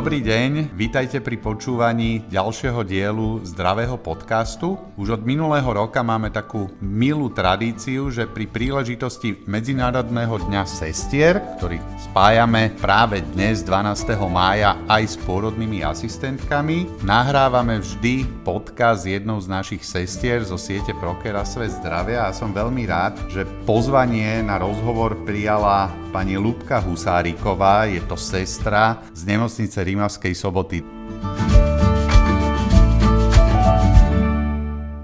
Dobrý 0.00 0.24
deň, 0.24 0.72
vítajte 0.80 1.20
pri 1.20 1.36
počúvaní 1.36 2.24
ďalšieho 2.32 2.88
dielu 2.88 3.44
zdravého 3.44 4.00
podcastu. 4.00 4.80
Už 4.96 5.20
od 5.20 5.28
minulého 5.28 5.68
roka 5.68 6.00
máme 6.00 6.32
takú 6.32 6.72
milú 6.80 7.28
tradíciu, 7.28 8.08
že 8.08 8.24
pri 8.24 8.48
príležitosti 8.48 9.44
Medzinárodného 9.44 10.40
dňa 10.48 10.64
sestier, 10.64 11.44
ktorý 11.60 11.84
spájame 12.00 12.72
práve 12.80 13.20
dnes 13.36 13.60
12. 13.60 14.16
mája 14.24 14.80
aj 14.88 15.04
s 15.04 15.16
pôrodnými 15.20 15.84
asistentkami, 15.84 17.04
nahrávame 17.04 17.84
vždy 17.84 18.24
podcast 18.40 19.04
jednou 19.04 19.36
z 19.36 19.52
našich 19.52 19.84
sestier 19.84 20.40
zo 20.48 20.56
siete 20.56 20.96
Prokera 20.96 21.44
Svet 21.44 21.76
zdravia 21.76 22.24
a 22.24 22.32
som 22.32 22.56
veľmi 22.56 22.88
rád, 22.88 23.20
že 23.28 23.44
pozvanie 23.68 24.40
na 24.40 24.56
rozhovor 24.56 25.12
prijala 25.28 25.92
pani 26.10 26.34
Lubka 26.34 26.82
Husáriková, 26.82 27.86
je 27.86 28.02
to 28.02 28.18
sestra 28.18 28.98
z 29.14 29.30
nemocnice 29.30 29.78
Rímavskej 29.78 30.34
soboty. 30.34 30.82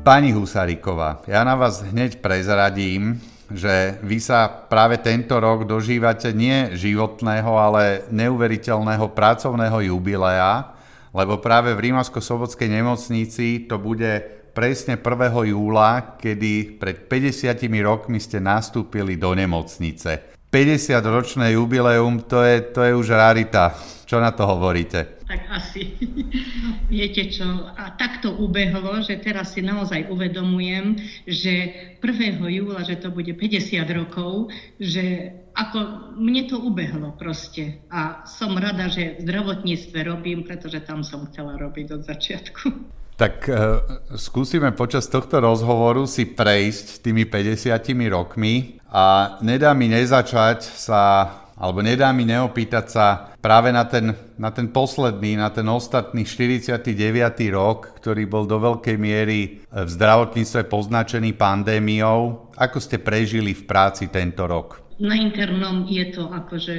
Pani 0.02 0.30
Husáriková, 0.34 1.23
ja 1.30 1.46
na 1.46 1.55
vás 1.55 1.87
hneď 1.87 2.19
prezradím, 2.19 3.23
že 3.55 4.02
vy 4.02 4.19
sa 4.19 4.51
práve 4.51 4.98
tento 4.98 5.38
rok 5.38 5.62
dožívate 5.62 6.34
nie 6.34 6.74
životného, 6.74 7.54
ale 7.54 8.10
neuveriteľného 8.10 9.07
pracovného 9.15 9.87
jubilea, 9.87 10.74
lebo 11.15 11.38
práve 11.38 11.70
v 11.79 11.91
Rímavsko-Sobotskej 11.91 12.66
nemocnici 12.66 13.70
to 13.70 13.79
bude 13.79 14.27
presne 14.51 14.98
1. 14.98 15.54
júla, 15.54 16.18
kedy 16.18 16.82
pred 16.82 17.07
50 17.07 17.62
rokmi 17.87 18.18
ste 18.18 18.43
nastúpili 18.43 19.15
do 19.15 19.30
nemocnice. 19.38 20.35
50-ročné 20.56 21.52
jubileum, 21.52 22.24
to 22.24 22.40
je, 22.40 22.65
to 22.73 22.80
je 22.80 22.93
už 22.96 23.12
rarita. 23.12 23.76
Čo 24.09 24.24
na 24.24 24.32
to 24.32 24.49
hovoríte? 24.49 25.21
Tak 25.29 25.52
asi. 25.52 26.01
Viete 26.88 27.29
čo, 27.29 27.45
a 27.76 27.93
takto 27.93 28.32
ubehlo, 28.40 29.04
že 29.04 29.21
teraz 29.21 29.52
si 29.52 29.60
naozaj 29.60 30.09
uvedomujem, 30.09 30.96
že 31.29 31.54
1. 32.01 32.40
júla, 32.40 32.80
že 32.88 32.96
to 32.96 33.12
bude 33.12 33.37
50 33.37 33.84
rokov, 33.93 34.49
že 34.80 35.37
ako 35.52 36.09
mne 36.16 36.49
to 36.49 36.57
ubehlo 36.57 37.12
proste. 37.21 37.84
A 37.93 38.24
som 38.24 38.57
rada, 38.57 38.88
že 38.88 39.21
v 39.21 39.29
zdravotníctve 39.29 39.99
robím, 40.09 40.40
pretože 40.49 40.80
tam 40.88 41.04
som 41.04 41.29
chcela 41.29 41.60
robiť 41.60 42.01
od 42.01 42.02
začiatku. 42.09 42.96
Tak 43.16 43.48
uh, 43.48 43.80
skúsime 44.12 44.76
počas 44.76 45.09
tohto 45.09 45.40
rozhovoru 45.40 46.04
si 46.04 46.28
prejsť 46.28 47.00
tými 47.00 47.24
50 47.24 47.72
rokmi 48.12 48.76
a 48.92 49.36
nedá 49.40 49.72
mi 49.72 49.88
nezačať 49.88 50.60
sa, 50.60 51.24
alebo 51.56 51.80
nedá 51.80 52.12
mi 52.12 52.28
neopýtať 52.28 52.87
sa 52.92 53.32
práve 53.40 53.72
na 53.72 53.88
ten, 53.88 54.12
na 54.37 54.52
ten 54.52 54.68
posledný, 54.68 55.40
na 55.40 55.48
ten 55.48 55.64
ostatný 55.64 56.28
49. 56.28 56.92
rok, 57.56 57.96
ktorý 58.04 58.28
bol 58.28 58.44
do 58.44 58.60
veľkej 58.60 58.96
miery 59.00 59.64
v 59.64 59.88
zdravotníctve 59.88 60.68
poznačený 60.68 61.32
pandémiou. 61.40 62.52
Ako 62.52 62.76
ste 62.84 63.00
prežili 63.00 63.56
v 63.56 63.64
práci 63.64 64.12
tento 64.12 64.44
rok? 64.44 64.84
Na 65.00 65.16
internom 65.16 65.88
je 65.88 66.04
to 66.12 66.28
akože 66.28 66.76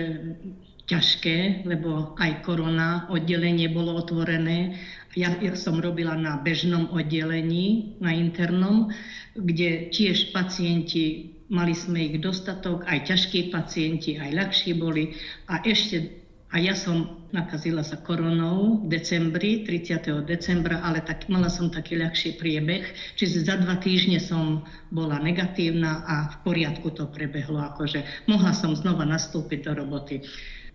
ťažké, 0.88 1.68
lebo 1.68 2.16
aj 2.16 2.48
korona 2.48 3.12
oddelenie 3.12 3.68
bolo 3.68 4.00
otvorené 4.00 4.80
ja, 5.18 5.34
som 5.58 5.82
robila 5.82 6.14
na 6.14 6.38
bežnom 6.38 6.94
oddelení, 6.94 7.98
na 7.98 8.14
internom, 8.14 8.94
kde 9.34 9.90
tiež 9.90 10.30
pacienti, 10.30 11.34
mali 11.50 11.74
sme 11.74 12.14
ich 12.14 12.18
dostatok, 12.22 12.86
aj 12.86 13.10
ťažkí 13.10 13.50
pacienti, 13.50 14.22
aj 14.22 14.32
ľahší 14.38 14.78
boli. 14.78 15.18
A 15.50 15.66
ešte, 15.66 16.22
a 16.54 16.62
ja 16.62 16.78
som 16.78 17.26
nakazila 17.34 17.82
sa 17.82 17.98
koronou 17.98 18.86
v 18.86 18.94
decembri, 18.94 19.66
30. 19.66 20.30
decembra, 20.30 20.80
ale 20.86 21.02
tak, 21.02 21.26
mala 21.28 21.50
som 21.50 21.74
taký 21.74 21.98
ľahší 21.98 22.38
priebeh, 22.38 22.86
čiže 23.18 23.44
za 23.50 23.58
dva 23.58 23.82
týždne 23.82 24.22
som 24.22 24.64
bola 24.94 25.18
negatívna 25.18 26.06
a 26.06 26.16
v 26.32 26.36
poriadku 26.46 26.94
to 26.94 27.10
prebehlo, 27.10 27.60
akože 27.74 28.30
mohla 28.30 28.54
som 28.54 28.78
znova 28.78 29.04
nastúpiť 29.04 29.66
do 29.66 29.82
roboty. 29.84 30.22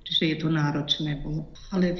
Čiže 0.03 0.25
je 0.35 0.37
to 0.43 0.49
náročné 0.51 1.23
bolo. 1.23 1.47
Ale 1.71 1.95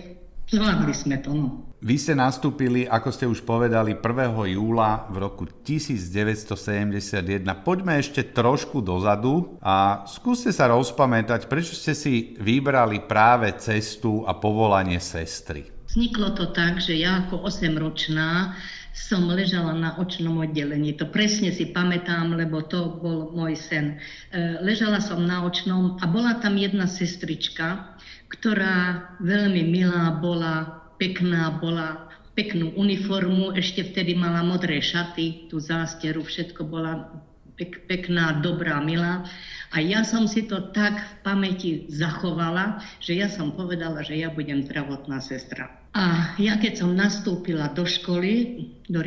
Zvládli 0.53 0.93
sme 0.93 1.17
to, 1.25 1.33
no. 1.33 1.72
Vy 1.83 1.99
ste 1.99 2.15
nastúpili, 2.15 2.87
ako 2.87 3.11
ste 3.11 3.27
už 3.27 3.43
povedali, 3.43 3.99
1. 3.99 4.55
júla 4.55 5.11
v 5.11 5.19
roku 5.19 5.51
1971. 5.67 7.43
Poďme 7.67 7.99
ešte 7.99 8.23
trošku 8.23 8.79
dozadu 8.79 9.59
a 9.59 10.07
skúste 10.07 10.55
sa 10.55 10.71
rozpamätať, 10.71 11.51
prečo 11.51 11.75
ste 11.75 11.99
si 11.99 12.39
vybrali 12.39 13.03
práve 13.03 13.51
cestu 13.59 14.23
a 14.31 14.39
povolanie 14.39 15.03
sestry. 15.03 15.67
Vzniklo 15.91 16.39
to 16.39 16.55
tak, 16.55 16.79
že 16.79 16.95
ja 17.03 17.27
ako 17.27 17.51
8-ročná 17.51 18.55
som 18.95 19.27
ležala 19.27 19.75
na 19.75 19.99
očnom 19.99 20.39
oddelení. 20.39 20.95
To 21.03 21.11
presne 21.11 21.51
si 21.51 21.75
pamätám, 21.75 22.39
lebo 22.39 22.63
to 22.63 22.95
bol 23.03 23.35
môj 23.35 23.59
sen. 23.59 23.99
E, 24.31 24.63
ležala 24.63 25.03
som 25.03 25.19
na 25.27 25.43
očnom 25.43 25.99
a 25.99 26.07
bola 26.07 26.39
tam 26.39 26.55
jedna 26.55 26.87
sestrička, 26.87 27.99
ktorá 28.31 29.11
veľmi 29.19 29.67
milá 29.67 30.15
bola, 30.23 30.82
pekná 30.97 31.61
bola, 31.61 32.09
peknú 32.33 32.73
uniformu, 32.77 33.53
ešte 33.53 33.85
vtedy 33.93 34.17
mala 34.17 34.41
modré 34.41 34.81
šaty, 34.81 35.53
tú 35.53 35.61
zásteru, 35.61 36.25
všetko 36.25 36.65
bola 36.65 37.13
pek, 37.57 37.85
pekná, 37.89 38.41
dobrá, 38.41 38.81
milá. 38.81 39.29
A 39.73 39.81
ja 39.81 40.05
som 40.05 40.29
si 40.29 40.45
to 40.45 40.73
tak 40.73 41.01
v 41.01 41.13
pamäti 41.25 41.71
zachovala, 41.89 42.81
že 43.01 43.17
ja 43.17 43.29
som 43.29 43.53
povedala, 43.57 44.05
že 44.05 44.21
ja 44.21 44.29
budem 44.29 44.65
zdravotná 44.65 45.21
sestra. 45.21 45.73
A 45.93 46.37
ja 46.41 46.57
keď 46.57 46.85
som 46.85 46.97
nastúpila 46.97 47.73
do 47.73 47.85
školy, 47.85 48.65
do, 48.89 49.01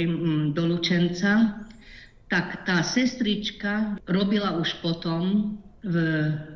do 0.54 0.64
Lučenca, 0.66 1.62
tak 2.30 2.66
tá 2.66 2.82
sestrička 2.82 4.02
robila 4.10 4.58
už 4.58 4.82
potom 4.82 5.58
v 5.86 5.96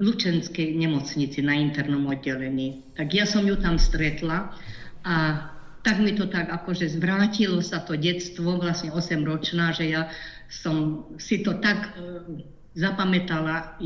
Lučenskej 0.01 0.73
nemocnici 0.73 1.45
na 1.45 1.53
internom 1.53 2.09
oddelení. 2.09 2.81
Tak 2.97 3.13
ja 3.13 3.29
som 3.29 3.45
ju 3.45 3.53
tam 3.61 3.77
stretla 3.77 4.57
a 5.03 5.47
tak 5.79 6.03
mi 6.03 6.11
to 6.11 6.27
tak 6.27 6.51
akože 6.51 6.91
zvrátilo 6.99 7.63
sa 7.63 7.79
to 7.81 7.95
detstvo, 7.95 8.59
vlastne 8.59 8.91
8 8.91 9.23
ročná, 9.23 9.71
že 9.71 9.95
ja 9.95 10.11
som 10.51 11.07
si 11.15 11.39
to 11.39 11.55
tak 11.63 11.95
e, 11.95 12.39
zapamätala, 12.75 13.79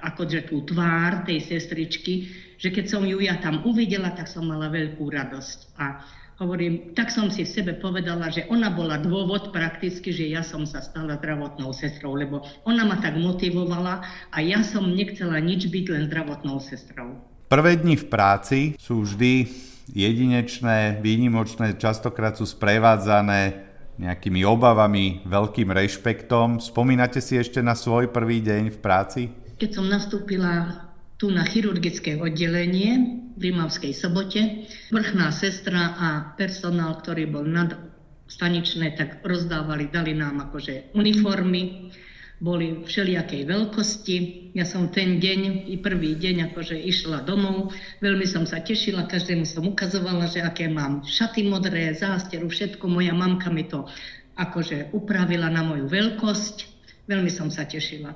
akože 0.00 0.48
tú 0.48 0.64
tvár 0.64 1.24
tej 1.28 1.44
sestričky, 1.44 2.28
že 2.56 2.72
keď 2.72 2.84
som 2.88 3.02
ju 3.04 3.20
ja 3.20 3.40
tam 3.40 3.60
uvidela, 3.64 4.12
tak 4.12 4.28
som 4.28 4.48
mala 4.48 4.72
veľkú 4.72 5.04
radosť. 5.04 5.58
A 5.80 6.00
hovorím, 6.40 6.96
tak 6.96 7.12
som 7.12 7.28
si 7.28 7.44
v 7.44 7.54
sebe 7.54 7.72
povedala, 7.76 8.32
že 8.32 8.48
ona 8.50 8.72
bola 8.72 8.98
dôvod 8.98 9.52
prakticky, 9.52 10.10
že 10.10 10.32
ja 10.32 10.42
som 10.42 10.64
sa 10.64 10.80
stala 10.80 11.20
zdravotnou 11.20 11.70
sestrou, 11.76 12.16
lebo 12.16 12.42
ona 12.64 12.88
ma 12.88 12.96
tak 12.98 13.20
motivovala 13.20 14.02
a 14.32 14.36
ja 14.40 14.64
som 14.64 14.90
nechcela 14.90 15.38
nič 15.38 15.68
byť 15.68 15.86
len 15.92 16.04
zdravotnou 16.08 16.58
sestrou. 16.58 17.20
Prvé 17.52 17.76
dni 17.78 17.94
v 18.00 18.06
práci 18.08 18.58
sú 18.80 19.04
vždy 19.04 19.46
jedinečné, 19.90 21.00
výnimočné, 21.04 21.76
častokrát 21.76 22.38
sú 22.38 22.48
sprevádzané 22.48 23.64
nejakými 24.00 24.42
obavami, 24.42 25.22
veľkým 25.28 25.70
rešpektom. 25.70 26.58
Spomínate 26.58 27.22
si 27.22 27.38
ešte 27.38 27.62
na 27.62 27.78
svoj 27.78 28.10
prvý 28.10 28.42
deň 28.42 28.74
v 28.74 28.78
práci? 28.82 29.22
Keď 29.54 29.70
som 29.70 29.86
nastúpila 29.86 30.84
tu 31.14 31.30
na 31.30 31.46
chirurgické 31.46 32.18
oddelenie 32.18 33.22
v 33.38 33.50
Rimavskej 33.50 33.94
sobote. 33.94 34.66
Vrchná 34.90 35.30
sestra 35.30 35.94
a 35.94 36.08
personál, 36.34 36.98
ktorý 36.98 37.30
bol 37.30 37.46
nad 37.46 37.78
staničné, 38.26 38.98
tak 38.98 39.22
rozdávali, 39.22 39.90
dali 39.94 40.12
nám 40.16 40.50
akože 40.50 40.96
uniformy, 40.98 41.94
boli 42.44 42.84
všelijakej 42.84 43.48
veľkosti. 43.48 44.16
Ja 44.52 44.68
som 44.68 44.92
ten 44.92 45.16
deň, 45.16 45.64
i 45.72 45.80
prvý 45.80 46.12
deň, 46.12 46.52
akože 46.52 46.76
išla 46.76 47.24
domov, 47.24 47.72
veľmi 48.04 48.28
som 48.28 48.44
sa 48.44 48.60
tešila, 48.60 49.08
každému 49.08 49.48
som 49.48 49.64
ukazovala, 49.64 50.28
že 50.28 50.44
aké 50.44 50.68
mám 50.68 51.00
šaty 51.08 51.48
modré, 51.48 51.96
zásteru, 51.96 52.52
všetko. 52.52 52.84
Moja 52.84 53.16
mamka 53.16 53.48
mi 53.48 53.64
to 53.64 53.88
akože 54.36 54.92
upravila 54.92 55.48
na 55.48 55.64
moju 55.64 55.88
veľkosť. 55.88 56.68
Veľmi 57.08 57.32
som 57.32 57.48
sa 57.48 57.64
tešila. 57.64 58.12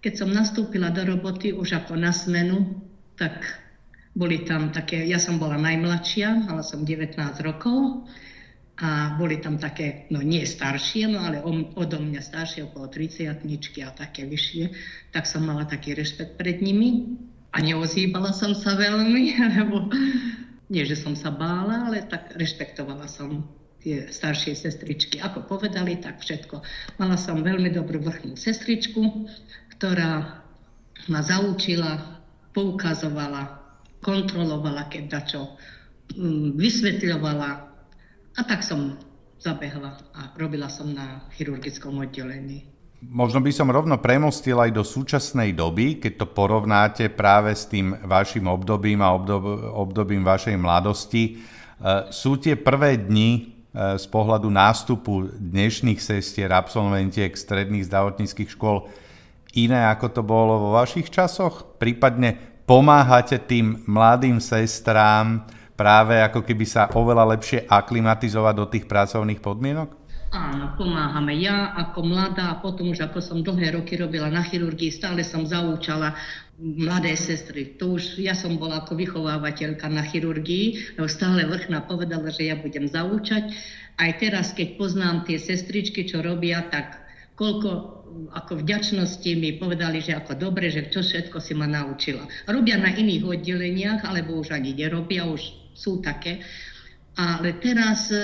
Keď 0.00 0.12
som 0.16 0.32
nastúpila 0.32 0.88
do 0.88 1.04
roboty 1.04 1.52
už 1.52 1.84
ako 1.84 2.00
na 2.00 2.16
smenu, 2.16 2.80
tak 3.20 3.44
boli 4.16 4.40
tam 4.48 4.72
také, 4.72 5.04
ja 5.04 5.20
som 5.20 5.36
bola 5.36 5.60
najmladšia, 5.60 6.48
mala 6.48 6.64
som 6.64 6.88
19 6.88 7.20
rokov 7.44 8.08
a 8.80 9.12
boli 9.20 9.36
tam 9.36 9.60
také, 9.60 10.08
no 10.08 10.24
nie 10.24 10.48
staršie, 10.48 11.04
no 11.12 11.20
ale 11.20 11.44
odo 11.76 12.00
mňa 12.00 12.20
staršie, 12.24 12.64
okolo 12.72 12.88
30 12.88 13.28
a 13.84 13.90
také 13.92 14.24
vyššie, 14.24 14.64
tak 15.12 15.28
som 15.28 15.44
mala 15.44 15.68
taký 15.68 15.92
rešpekt 15.92 16.40
pred 16.40 16.64
nimi 16.64 17.20
a 17.52 17.60
neozýbala 17.60 18.32
som 18.32 18.56
sa 18.56 18.80
veľmi, 18.80 19.36
lebo 19.60 19.92
nie, 20.72 20.82
že 20.88 20.96
som 20.96 21.12
sa 21.12 21.28
bála, 21.28 21.92
ale 21.92 22.08
tak 22.08 22.32
rešpektovala 22.40 23.04
som 23.04 23.44
tie 23.84 24.08
staršie 24.08 24.56
sestričky. 24.56 25.20
Ako 25.20 25.44
povedali, 25.44 26.00
tak 26.00 26.20
všetko. 26.24 26.64
Mala 26.96 27.16
som 27.20 27.44
veľmi 27.44 27.72
dobrú 27.72 28.00
vrchnú 28.00 28.36
sestričku, 28.36 29.28
ktorá 29.76 30.40
ma 31.08 31.20
zaučila, 31.20 32.20
poukazovala, 32.56 33.60
kontrolovala, 34.00 34.88
keď 34.88 35.04
dačo 35.20 35.56
vysvetľovala 36.56 37.69
a 38.36 38.40
tak 38.46 38.62
som 38.62 38.98
zabehla 39.40 39.96
a 40.12 40.20
robila 40.36 40.68
som 40.68 40.92
na 40.92 41.24
chirurgickom 41.34 41.96
oddelení. 42.04 42.68
Možno 43.00 43.40
by 43.40 43.48
som 43.48 43.72
rovno 43.72 43.96
premostil 43.96 44.60
aj 44.60 44.76
do 44.76 44.84
súčasnej 44.84 45.56
doby, 45.56 45.96
keď 45.96 46.20
to 46.20 46.26
porovnáte 46.28 47.08
práve 47.08 47.56
s 47.56 47.64
tým 47.64 47.96
vašim 48.04 48.44
obdobím 48.44 49.00
a 49.00 49.16
obdob, 49.16 49.40
obdobím 49.72 50.20
vašej 50.20 50.60
mladosti. 50.60 51.22
E, 51.24 51.34
sú 52.12 52.36
tie 52.36 52.60
prvé 52.60 53.00
dni 53.00 53.30
e, 53.32 53.40
z 53.96 54.04
pohľadu 54.04 54.52
nástupu 54.52 55.32
dnešných 55.32 55.96
sestier, 55.96 56.52
absolventiek 56.52 57.32
stredných 57.32 57.88
zdravotníckých 57.88 58.52
škôl 58.52 58.84
iné, 59.56 59.80
ako 59.88 60.20
to 60.20 60.22
bolo 60.22 60.68
vo 60.68 60.70
vašich 60.76 61.08
časoch? 61.08 61.80
Prípadne 61.80 62.36
pomáhate 62.68 63.40
tým 63.40 63.80
mladým 63.88 64.44
sestrám 64.44 65.48
práve 65.80 66.20
ako 66.20 66.44
keby 66.44 66.68
sa 66.68 66.92
oveľa 66.92 67.40
lepšie 67.40 67.64
aklimatizovať 67.64 68.54
do 68.60 68.66
tých 68.68 68.84
pracovných 68.84 69.40
podmienok? 69.40 69.96
Áno, 70.30 70.76
pomáhame. 70.76 71.40
Ja 71.40 71.72
ako 71.74 72.06
mladá, 72.06 72.54
a 72.54 72.60
potom 72.60 72.92
už 72.92 73.02
ako 73.08 73.18
som 73.18 73.40
dlhé 73.40 73.74
roky 73.74 73.96
robila 73.96 74.28
na 74.28 74.44
chirurgii, 74.44 74.92
stále 74.92 75.24
som 75.24 75.48
zaúčala 75.48 76.14
mladé 76.60 77.16
sestry. 77.16 77.74
To 77.80 77.96
už 77.96 78.20
ja 78.20 78.36
som 78.36 78.60
bola 78.60 78.84
ako 78.84 78.94
vychovávateľka 78.94 79.88
na 79.88 80.04
chirurgii, 80.04 81.00
lebo 81.00 81.08
stále 81.08 81.48
vrchná 81.48 81.82
povedala, 81.88 82.28
že 82.28 82.52
ja 82.52 82.60
budem 82.60 82.86
zaúčať. 82.86 83.50
Aj 83.96 84.10
teraz, 84.20 84.52
keď 84.52 84.76
poznám 84.76 85.24
tie 85.26 85.40
sestričky, 85.40 86.06
čo 86.06 86.20
robia, 86.22 86.62
tak 86.68 87.00
koľko 87.34 87.98
ako 88.34 88.62
vďačnosti 88.62 89.30
mi 89.38 89.56
povedali, 89.56 90.02
že 90.02 90.18
ako 90.18 90.34
dobre, 90.36 90.68
že 90.70 90.90
čo 90.90 91.00
všetko 91.02 91.38
si 91.38 91.56
ma 91.56 91.66
naučila. 91.66 92.26
Robia 92.46 92.78
na 92.78 92.90
iných 92.90 93.22
oddeleniach, 93.22 94.06
alebo 94.06 94.38
už 94.38 94.54
ani 94.54 94.74
nerobia, 94.74 95.26
už 95.26 95.59
sú 95.80 96.04
také. 96.04 96.44
Ale 97.18 97.58
teraz, 97.58 98.12
e, 98.12 98.22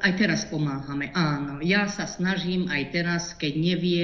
aj 0.00 0.12
teraz 0.20 0.46
pomáhame. 0.46 1.10
Áno, 1.16 1.58
ja 1.64 1.90
sa 1.90 2.06
snažím 2.06 2.70
aj 2.70 2.82
teraz, 2.94 3.22
keď 3.34 3.52
nevie, 3.58 4.02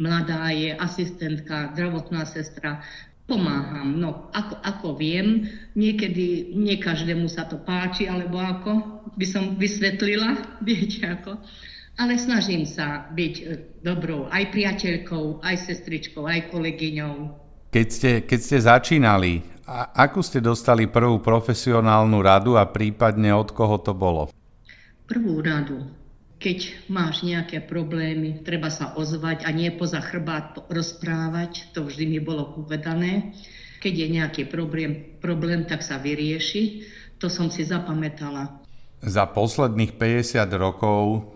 mladá 0.00 0.50
je 0.50 0.74
asistentka, 0.74 1.70
zdravotná 1.72 2.26
sestra, 2.26 2.82
pomáham. 3.30 3.96
No, 3.96 4.28
ako, 4.34 4.58
ako 4.66 4.88
viem, 4.98 5.46
niekedy 5.78 6.52
nie 6.58 6.76
každému 6.82 7.30
sa 7.30 7.46
to 7.46 7.62
páči, 7.62 8.10
alebo 8.10 8.42
ako 8.42 8.72
by 9.14 9.26
som 9.28 9.54
vysvetlila, 9.54 10.42
viete 10.68 11.06
ako. 11.06 11.38
Ale 12.00 12.18
snažím 12.18 12.66
sa 12.66 13.08
byť 13.14 13.34
e, 13.38 13.44
dobrou 13.84 14.26
aj 14.26 14.52
priateľkou, 14.52 15.44
aj 15.44 15.56
sestričkou, 15.70 16.26
aj 16.26 16.50
kolegyňou. 16.50 17.40
Keď 17.72 17.86
ste, 17.88 18.10
keď 18.26 18.40
ste 18.42 18.58
začínali, 18.58 19.51
a 19.66 19.94
akú 19.94 20.20
ste 20.20 20.42
dostali 20.42 20.90
prvú 20.90 21.22
profesionálnu 21.22 22.18
radu 22.18 22.58
a 22.58 22.66
prípadne 22.66 23.30
od 23.30 23.54
koho 23.54 23.78
to 23.78 23.94
bolo? 23.94 24.28
Prvú 25.06 25.38
radu. 25.42 25.86
Keď 26.42 26.90
máš 26.90 27.22
nejaké 27.22 27.62
problémy, 27.62 28.42
treba 28.42 28.66
sa 28.66 28.98
ozvať 28.98 29.46
a 29.46 29.54
nie 29.54 29.70
poza 29.70 30.02
chrbát 30.02 30.58
rozprávať, 30.66 31.70
to 31.70 31.86
vždy 31.86 32.18
mi 32.18 32.18
bolo 32.18 32.50
povedané. 32.58 33.30
Keď 33.78 33.94
je 33.94 34.08
nejaký 34.10 34.42
problém, 34.50 35.18
problém, 35.22 35.62
tak 35.62 35.86
sa 35.86 36.02
vyrieši. 36.02 36.82
To 37.22 37.30
som 37.30 37.46
si 37.46 37.62
zapamätala. 37.62 38.58
Za 39.02 39.30
posledných 39.30 39.94
50 39.94 40.42
rokov 40.58 41.30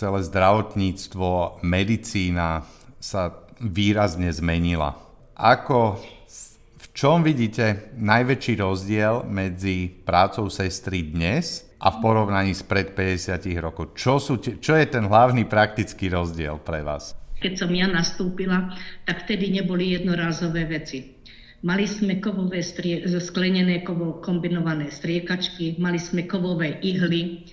celé 0.00 0.20
zdravotníctvo, 0.24 1.60
medicína 1.60 2.64
sa 2.96 3.44
výrazne 3.60 4.32
zmenila. 4.32 4.96
Ako 5.36 6.00
čom 7.00 7.24
vidíte 7.24 7.96
najväčší 7.96 8.60
rozdiel 8.60 9.24
medzi 9.24 9.88
prácou 9.88 10.52
sestry 10.52 11.00
dnes 11.00 11.64
a 11.80 11.96
v 11.96 12.04
porovnaní 12.04 12.52
s 12.52 12.60
pred 12.60 12.92
50 12.92 13.40
rokov? 13.56 13.96
Čo, 13.96 14.20
sú, 14.20 14.36
čo 14.36 14.76
je 14.76 14.84
ten 14.84 15.08
hlavný 15.08 15.48
praktický 15.48 16.12
rozdiel 16.12 16.60
pre 16.60 16.84
vás? 16.84 17.16
Keď 17.40 17.56
som 17.56 17.72
ja 17.72 17.88
nastúpila, 17.88 18.76
tak 19.08 19.24
vtedy 19.24 19.48
neboli 19.48 19.96
jednorázové 19.96 20.68
veci. 20.68 21.16
Mali 21.64 21.88
sme 21.88 22.20
kovové 22.20 22.60
strie, 22.60 23.08
sklenené 23.16 23.80
kovo 23.80 24.20
kombinované 24.20 24.92
striekačky, 24.92 25.80
mali 25.80 25.96
sme 25.96 26.28
kovové 26.28 26.84
ihly, 26.84 27.48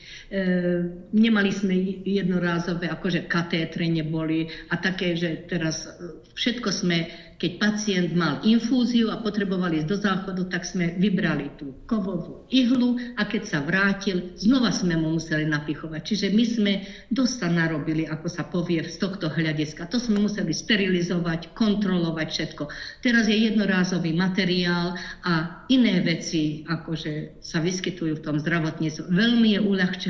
nemali 1.16 1.52
sme 1.56 2.04
jednorázové, 2.04 2.92
akože 2.92 3.32
katétre 3.32 3.88
neboli 3.88 4.52
a 4.68 4.76
také, 4.76 5.16
že 5.16 5.48
teraz 5.48 5.88
e, 5.88 6.20
všetko 6.36 6.70
sme 6.72 6.98
keď 7.38 7.52
pacient 7.62 8.10
mal 8.18 8.42
infúziu 8.42 9.14
a 9.14 9.22
potrebovali 9.22 9.82
ísť 9.82 9.90
do 9.90 9.98
záchodu, 9.98 10.42
tak 10.50 10.66
sme 10.66 10.98
vybrali 10.98 11.54
tú 11.54 11.86
kovovú 11.86 12.50
ihlu 12.50 12.98
a 13.14 13.30
keď 13.30 13.44
sa 13.46 13.60
vrátil, 13.62 14.34
znova 14.42 14.74
sme 14.74 14.98
mu 14.98 15.22
museli 15.22 15.46
napichovať. 15.46 16.02
Čiže 16.02 16.28
my 16.34 16.44
sme 16.44 16.74
dosť 17.14 17.34
sa 17.38 17.48
narobili, 17.54 18.10
ako 18.10 18.28
sa 18.28 18.42
povie, 18.42 18.82
z 18.82 18.98
tohto 18.98 19.30
hľadiska. 19.30 19.86
To 19.94 20.02
sme 20.02 20.26
museli 20.26 20.50
sterilizovať, 20.50 21.54
kontrolovať 21.54 22.28
všetko. 22.34 22.64
Teraz 23.06 23.30
je 23.30 23.38
jednorázový 23.38 24.18
materiál 24.18 24.98
a 25.22 25.62
iné 25.70 26.02
veci, 26.02 26.66
akože 26.66 27.38
sa 27.38 27.62
vyskytujú 27.62 28.18
v 28.18 28.26
tom 28.26 28.42
zdravotníctve. 28.42 29.14
Veľmi 29.14 29.54
je 29.54 29.62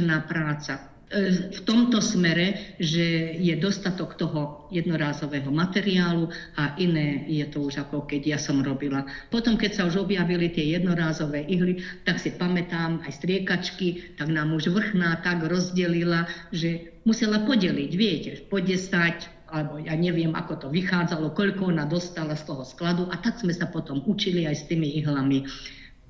uľahčená 0.08 0.24
práca. 0.28 0.74
E, 1.08 1.56
v 1.56 1.60
tomto 1.64 2.04
smere, 2.04 2.76
že 2.80 3.36
je 3.40 3.56
dostatok 3.56 4.20
toho 4.20 4.68
jednorázového 4.72 5.52
materiálu 5.52 6.28
a 6.60 6.76
iné 6.80 7.24
je 7.28 7.48
to 7.48 7.64
už 7.64 7.88
ako 7.88 8.04
keď 8.08 8.36
ja 8.36 8.40
som 8.40 8.60
robila. 8.60 9.08
Potom, 9.32 9.56
keď 9.56 9.72
sa 9.72 9.84
už 9.88 10.04
objavili 10.04 10.52
tie 10.52 10.76
jednorázové 10.76 11.48
ihly, 11.48 11.84
tak 12.04 12.20
si 12.20 12.36
pamätám 12.36 13.04
aj 13.08 13.24
striekačky, 13.24 14.16
tak 14.20 14.28
nám 14.28 14.52
už 14.52 14.72
vrchná 14.72 15.24
tak 15.24 15.48
rozdelila, 15.48 16.28
že 16.52 16.92
musela 17.08 17.40
podeliť, 17.44 17.92
viete, 17.96 18.32
po 18.52 18.60
10, 18.60 19.48
alebo 19.48 19.80
ja 19.80 19.96
neviem, 19.96 20.36
ako 20.36 20.60
to 20.60 20.68
vychádzalo, 20.68 21.32
koľko 21.32 21.72
ona 21.72 21.88
dostala 21.88 22.36
z 22.36 22.44
toho 22.52 22.68
skladu 22.68 23.08
a 23.08 23.16
tak 23.16 23.40
sme 23.40 23.56
sa 23.56 23.72
potom 23.72 24.04
učili 24.04 24.44
aj 24.44 24.56
s 24.60 24.68
tými 24.68 25.00
ihlami 25.00 25.48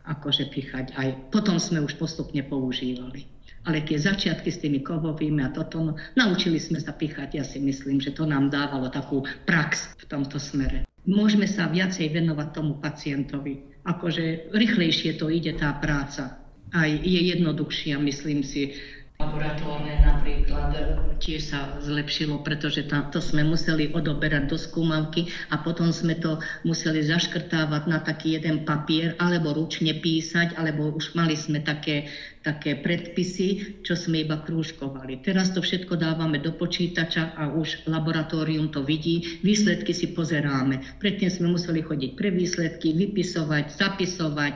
akože 0.10 0.50
pichať. 0.50 0.98
Aj 0.98 1.14
potom 1.30 1.62
sme 1.62 1.86
už 1.86 2.02
postupne 2.02 2.42
používali 2.42 3.37
ale 3.68 3.84
tie 3.84 4.00
začiatky 4.00 4.48
s 4.48 4.64
tými 4.64 4.80
kovovými 4.80 5.44
a 5.44 5.52
toto, 5.52 5.84
no, 5.84 5.94
naučili 6.16 6.56
sme 6.56 6.80
sa 6.80 6.96
píchať, 6.96 7.36
ja 7.36 7.44
si 7.44 7.60
myslím, 7.60 8.00
že 8.00 8.16
to 8.16 8.24
nám 8.24 8.48
dávalo 8.48 8.88
takú 8.88 9.28
prax 9.44 10.00
v 10.00 10.04
tomto 10.08 10.40
smere. 10.40 10.88
Môžeme 11.04 11.48
sa 11.48 11.68
viacej 11.68 12.16
venovať 12.16 12.48
tomu 12.56 12.80
pacientovi, 12.80 13.83
akože 13.83 14.56
rýchlejšie 14.56 15.19
to 15.19 15.28
ide 15.28 15.56
tá 15.59 15.76
práca. 15.83 16.40
Aj 16.76 16.88
je 16.88 17.19
jednoduchšia, 17.31 17.95
myslím 18.00 18.44
si, 18.44 18.76
laboratórne 19.18 19.97
napríklad 20.06 20.69
e, 20.78 20.81
tiež 21.18 21.42
sa 21.50 21.74
zlepšilo, 21.81 22.45
pretože 22.45 22.86
tam, 22.86 23.09
to 23.09 23.18
sme 23.18 23.42
museli 23.42 23.90
odoberať 23.90 24.45
do 24.45 24.57
skúmavky 24.57 25.33
a 25.50 25.57
potom 25.57 25.90
sme 25.90 26.14
to 26.21 26.38
museli 26.62 27.02
zaškrtávať 27.02 27.83
na 27.90 27.97
taký 27.97 28.38
jeden 28.38 28.62
papier 28.62 29.18
alebo 29.18 29.57
ručne 29.57 29.97
písať, 29.97 30.54
alebo 30.54 30.94
už 30.94 31.18
mali 31.18 31.33
sme 31.33 31.66
také, 31.66 32.14
také 32.45 32.78
predpisy, 32.78 33.81
čo 33.81 33.97
sme 33.97 34.21
iba 34.21 34.38
krúžkovali. 34.45 35.26
Teraz 35.26 35.50
to 35.50 35.66
všetko 35.66 35.97
dávame 35.97 36.38
do 36.38 36.54
počítača 36.54 37.33
a 37.33 37.50
už 37.50 37.90
laboratórium 37.90 38.69
to 38.69 38.86
vidí, 38.86 39.42
výsledky 39.42 39.97
si 39.97 40.14
pozeráme. 40.14 41.02
Predtým 41.02 41.33
sme 41.33 41.57
museli 41.57 41.81
chodiť 41.81 42.14
pre 42.14 42.30
výsledky, 42.30 42.94
vypisovať, 42.94 43.74
zapisovať, 43.74 44.56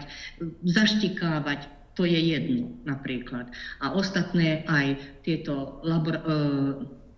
zaštikávať, 0.69 1.80
to 2.01 2.09
je 2.09 2.17
jedno 2.17 2.81
napríklad. 2.81 3.53
A 3.77 3.93
ostatné 3.93 4.65
aj 4.65 4.97
tieto 5.21 5.77
labor, 5.85 6.17
e, 6.17 6.23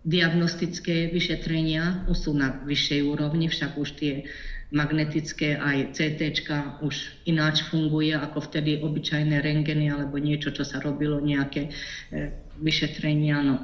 diagnostické 0.03 1.07
vyšetrenia 1.07 2.03
už 2.11 2.17
sú 2.27 2.31
na 2.35 2.59
vyššej 2.67 3.01
úrovni, 3.07 3.47
však 3.47 3.79
už 3.79 3.89
tie 3.95 4.27
magnetické 4.75 5.55
aj 5.55 5.95
CT 5.95 6.43
už 6.83 7.23
ináč 7.23 7.63
funguje 7.71 8.11
ako 8.11 8.43
vtedy 8.51 8.83
obyčajné 8.83 9.39
rengeny 9.39 9.87
alebo 9.87 10.19
niečo, 10.19 10.51
čo 10.51 10.67
sa 10.67 10.83
robilo, 10.83 11.23
nejaké 11.23 11.71
e, 12.11 12.35
vyšetrenia. 12.59 13.39
No, 13.39 13.63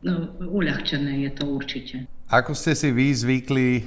no, 0.00 0.32
uľahčené 0.48 1.28
je 1.28 1.30
to 1.36 1.44
určite. 1.44 2.08
Ako 2.32 2.56
ste 2.56 2.72
si 2.72 2.88
vy 2.88 3.12
zvykli 3.12 3.84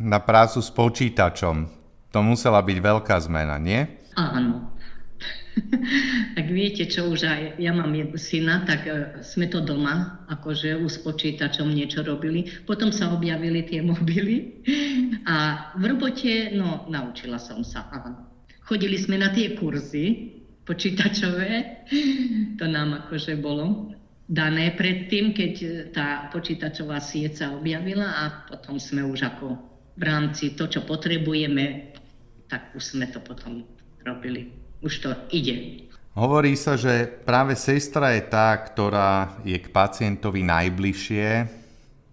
na 0.00 0.24
prácu 0.24 0.64
s 0.64 0.72
počítačom? 0.72 1.68
To 2.16 2.18
musela 2.24 2.64
byť 2.64 2.78
veľká 2.80 3.20
zmena, 3.28 3.60
nie? 3.60 3.84
Áno, 4.16 4.72
tak 6.36 6.46
viete, 6.50 6.86
čo 6.90 7.10
už 7.10 7.20
aj 7.26 7.42
ja 7.62 7.70
mám 7.70 7.94
syna, 8.18 8.66
tak 8.66 8.86
uh, 8.86 9.22
sme 9.22 9.46
to 9.46 9.62
doma, 9.62 10.26
akože 10.30 10.78
už 10.82 10.90
s 10.90 10.98
počítačom 11.02 11.70
niečo 11.70 12.02
robili. 12.02 12.46
Potom 12.66 12.90
sa 12.90 13.14
objavili 13.14 13.62
tie 13.66 13.80
mobily 13.90 14.64
a 15.26 15.70
v 15.78 15.82
robote, 15.94 16.54
no, 16.54 16.86
naučila 16.90 17.38
som 17.38 17.62
sa, 17.62 17.86
áno. 17.90 18.30
Chodili 18.64 18.96
sme 18.96 19.20
na 19.20 19.28
tie 19.28 19.52
kurzy 19.54 20.32
počítačové, 20.64 21.84
to 22.58 22.64
nám 22.64 23.06
akože 23.06 23.38
bolo 23.38 23.92
dané 24.24 24.72
predtým, 24.72 25.36
keď 25.36 25.54
tá 25.92 26.08
počítačová 26.32 26.96
sieť 26.96 27.44
sa 27.44 27.46
objavila 27.52 28.24
a 28.24 28.48
potom 28.48 28.80
sme 28.80 29.04
už 29.04 29.20
ako 29.36 29.60
v 29.94 30.02
rámci 30.02 30.56
to, 30.56 30.64
čo 30.64 30.82
potrebujeme, 30.88 31.92
tak 32.48 32.72
už 32.72 32.96
sme 32.96 33.06
to 33.12 33.20
potom 33.20 33.68
robili 34.00 34.63
už 34.84 34.92
to 35.00 35.10
ide. 35.32 35.88
Hovorí 36.14 36.54
sa, 36.54 36.78
že 36.78 37.10
práve 37.26 37.58
sestra 37.58 38.14
je 38.14 38.22
tá, 38.30 38.54
ktorá 38.54 39.42
je 39.42 39.58
k 39.58 39.66
pacientovi 39.74 40.46
najbližšie, 40.46 41.26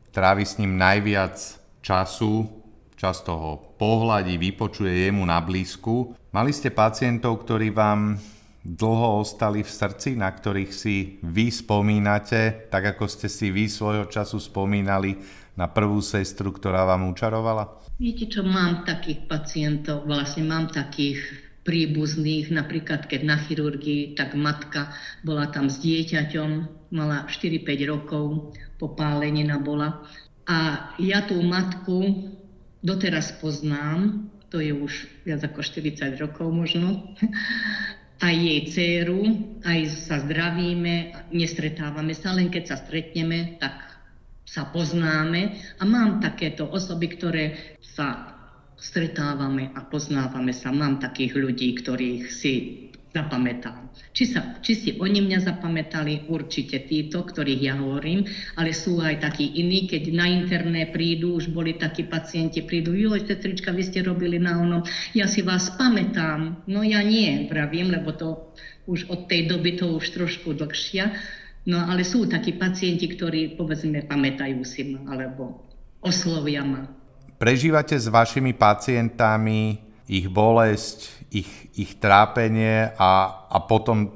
trávi 0.10 0.42
s 0.42 0.58
ním 0.58 0.74
najviac 0.74 1.38
času, 1.86 2.50
často 2.98 3.32
ho 3.38 3.52
pohľadí, 3.78 4.42
vypočuje 4.42 5.06
jemu 5.06 5.22
na 5.22 5.38
blízku. 5.38 6.18
Mali 6.34 6.50
ste 6.50 6.74
pacientov, 6.74 7.46
ktorí 7.46 7.70
vám 7.70 8.18
dlho 8.62 9.26
ostali 9.26 9.66
v 9.66 9.70
srdci, 9.70 10.14
na 10.14 10.30
ktorých 10.30 10.72
si 10.74 11.18
vy 11.26 11.50
spomínate, 11.50 12.70
tak 12.70 12.98
ako 12.98 13.10
ste 13.10 13.26
si 13.26 13.50
vy 13.50 13.66
svojho 13.66 14.06
času 14.06 14.38
spomínali 14.38 15.18
na 15.58 15.66
prvú 15.66 15.98
sestru, 16.02 16.54
ktorá 16.54 16.86
vám 16.86 17.10
učarovala? 17.10 17.82
Viete 17.98 18.30
čo, 18.30 18.46
mám 18.46 18.86
takých 18.86 19.30
pacientov, 19.30 20.06
vlastne 20.06 20.46
mám 20.46 20.70
takých 20.70 21.22
príbuzných, 21.62 22.50
napríklad 22.50 23.06
keď 23.06 23.22
na 23.22 23.38
chirurgii, 23.38 24.18
tak 24.18 24.34
matka 24.34 24.90
bola 25.22 25.50
tam 25.54 25.70
s 25.70 25.78
dieťaťom, 25.82 26.50
mala 26.94 27.30
4-5 27.30 27.92
rokov, 27.92 28.54
popálenina 28.82 29.62
bola. 29.62 30.02
A 30.50 30.90
ja 30.98 31.22
tú 31.30 31.38
matku 31.46 32.34
doteraz 32.82 33.38
poznám, 33.38 34.26
to 34.50 34.58
je 34.58 34.74
už 34.74 35.08
viac 35.24 35.46
ako 35.46 35.62
40 35.62 36.18
rokov 36.18 36.50
možno, 36.50 37.14
aj 38.22 38.36
jej 38.38 38.60
dceru, 38.70 39.22
aj 39.66 39.80
sa 39.98 40.22
zdravíme, 40.22 41.30
nestretávame 41.34 42.14
sa, 42.14 42.34
len 42.38 42.54
keď 42.54 42.74
sa 42.74 42.78
stretneme, 42.78 43.58
tak 43.58 43.92
sa 44.46 44.68
poznáme 44.68 45.58
a 45.80 45.84
mám 45.88 46.20
takéto 46.20 46.68
osoby, 46.68 47.16
ktoré 47.16 47.46
sa 47.80 48.31
stretávame 48.82 49.70
a 49.78 49.86
poznávame 49.86 50.52
sa. 50.58 50.74
Mám 50.74 50.98
takých 50.98 51.38
ľudí, 51.38 51.78
ktorých 51.78 52.26
si 52.34 52.54
zapamätám. 53.14 53.92
Či, 54.12 54.24
sa, 54.34 54.60
či 54.64 54.74
si 54.76 54.90
oni 54.98 55.24
mňa 55.24 55.40
zapamätali, 55.44 56.28
určite 56.32 56.84
títo, 56.88 57.24
ktorých 57.28 57.62
ja 57.62 57.76
hovorím, 57.80 58.24
ale 58.56 58.72
sú 58.72 59.00
aj 59.04 59.24
takí 59.24 59.62
iní, 59.62 59.88
keď 59.88 60.04
na 60.16 60.28
interné 60.28 60.90
prídu, 60.90 61.36
už 61.38 61.52
boli 61.52 61.76
takí 61.76 62.08
pacienti, 62.08 62.64
prídu, 62.64 62.96
joj, 62.96 63.24
sestrička, 63.24 63.76
vy 63.76 63.84
ste 63.84 64.04
robili 64.04 64.40
na 64.40 64.60
ono, 64.60 64.84
ja 65.12 65.28
si 65.28 65.44
vás 65.44 65.76
pamätám. 65.76 66.64
No 66.72 66.82
ja 66.84 67.04
nie, 67.04 67.48
pravím, 67.52 67.92
lebo 67.92 68.16
to 68.16 68.56
už 68.88 69.12
od 69.12 69.28
tej 69.28 69.48
doby 69.48 69.78
to 69.78 69.92
už 69.92 70.12
trošku 70.16 70.56
dlhšia. 70.56 71.12
No 71.68 71.84
ale 71.84 72.02
sú 72.02 72.26
takí 72.26 72.58
pacienti, 72.58 73.06
ktorí 73.12 73.60
povedzme 73.60 74.08
pamätajú 74.08 74.66
si 74.66 74.96
ma, 74.96 75.14
alebo 75.14 75.68
oslovia 76.02 76.66
ma 76.66 77.01
Prežívate 77.42 77.98
s 77.98 78.06
vašimi 78.06 78.54
pacientami 78.54 79.82
ich 80.06 80.30
bolesť, 80.30 81.26
ich, 81.34 81.50
ich 81.74 81.98
trápenie 81.98 82.94
a, 82.94 83.34
a 83.50 83.58
potom 83.66 84.14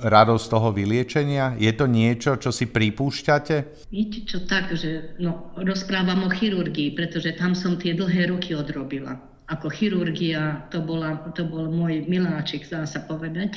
radosť 0.00 0.46
toho 0.48 0.72
vyliečenia? 0.72 1.52
Je 1.60 1.68
to 1.76 1.84
niečo, 1.84 2.40
čo 2.40 2.48
si 2.48 2.64
pripúšťate? 2.72 3.84
Viete 3.92 4.24
čo, 4.24 4.48
tak, 4.48 4.72
že 4.72 5.20
no, 5.20 5.52
rozprávam 5.60 6.24
o 6.24 6.32
chirurgii, 6.32 6.96
pretože 6.96 7.36
tam 7.36 7.52
som 7.52 7.76
tie 7.76 7.92
dlhé 7.92 8.32
roky 8.32 8.56
odrobila. 8.56 9.20
Ako 9.52 9.68
chirurgia, 9.68 10.64
to, 10.72 10.80
bola, 10.80 11.28
to 11.36 11.44
bol 11.44 11.68
môj 11.68 12.08
miláčik, 12.08 12.64
dá 12.72 12.88
sa 12.88 13.04
povedať. 13.04 13.52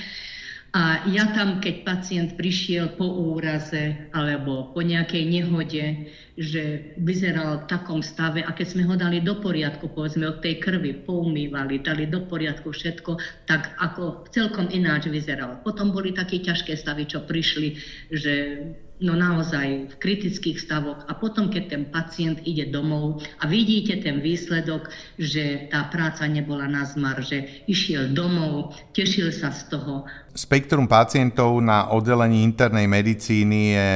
A 0.76 1.08
ja 1.08 1.32
tam, 1.32 1.64
keď 1.64 1.88
pacient 1.88 2.30
prišiel 2.36 3.00
po 3.00 3.08
úraze 3.08 4.12
alebo 4.12 4.76
po 4.76 4.84
nejakej 4.84 5.24
nehode, 5.24 6.12
že 6.36 6.92
vyzeral 7.00 7.64
v 7.64 7.68
takom 7.72 8.04
stave 8.04 8.44
a 8.44 8.52
keď 8.52 8.76
sme 8.76 8.84
ho 8.84 9.00
dali 9.00 9.24
do 9.24 9.40
poriadku, 9.40 9.88
povedzme 9.88 10.28
od 10.28 10.44
tej 10.44 10.60
krvi, 10.60 11.08
poumývali, 11.08 11.80
dali 11.80 12.12
do 12.12 12.28
poriadku 12.28 12.76
všetko, 12.76 13.16
tak 13.48 13.72
ako 13.80 14.28
celkom 14.36 14.68
ináč 14.68 15.08
vyzeral. 15.08 15.64
Potom 15.64 15.96
boli 15.96 16.12
také 16.12 16.44
ťažké 16.44 16.76
stavy, 16.76 17.08
čo 17.08 17.24
prišli, 17.24 17.80
že 18.12 18.34
no 19.04 19.14
naozaj 19.16 19.92
v 19.92 19.96
kritických 20.00 20.56
stavoch 20.56 21.04
a 21.08 21.14
potom, 21.20 21.52
keď 21.52 21.64
ten 21.68 21.84
pacient 21.92 22.40
ide 22.48 22.72
domov 22.72 23.20
a 23.44 23.48
vidíte 23.48 24.00
ten 24.00 24.24
výsledok, 24.24 24.88
že 25.20 25.68
tá 25.68 25.92
práca 25.92 26.24
nebola 26.32 26.68
na 26.72 26.88
zmar, 26.88 27.20
že 27.20 27.66
išiel 27.68 28.16
domov, 28.16 28.76
tešil 28.96 29.36
sa 29.36 29.52
z 29.52 29.68
toho. 29.68 30.08
Spektrum 30.32 30.88
pacientov 30.88 31.60
na 31.60 31.92
oddelení 31.92 32.44
internej 32.48 32.88
medicíny 32.88 33.62
je 33.76 33.90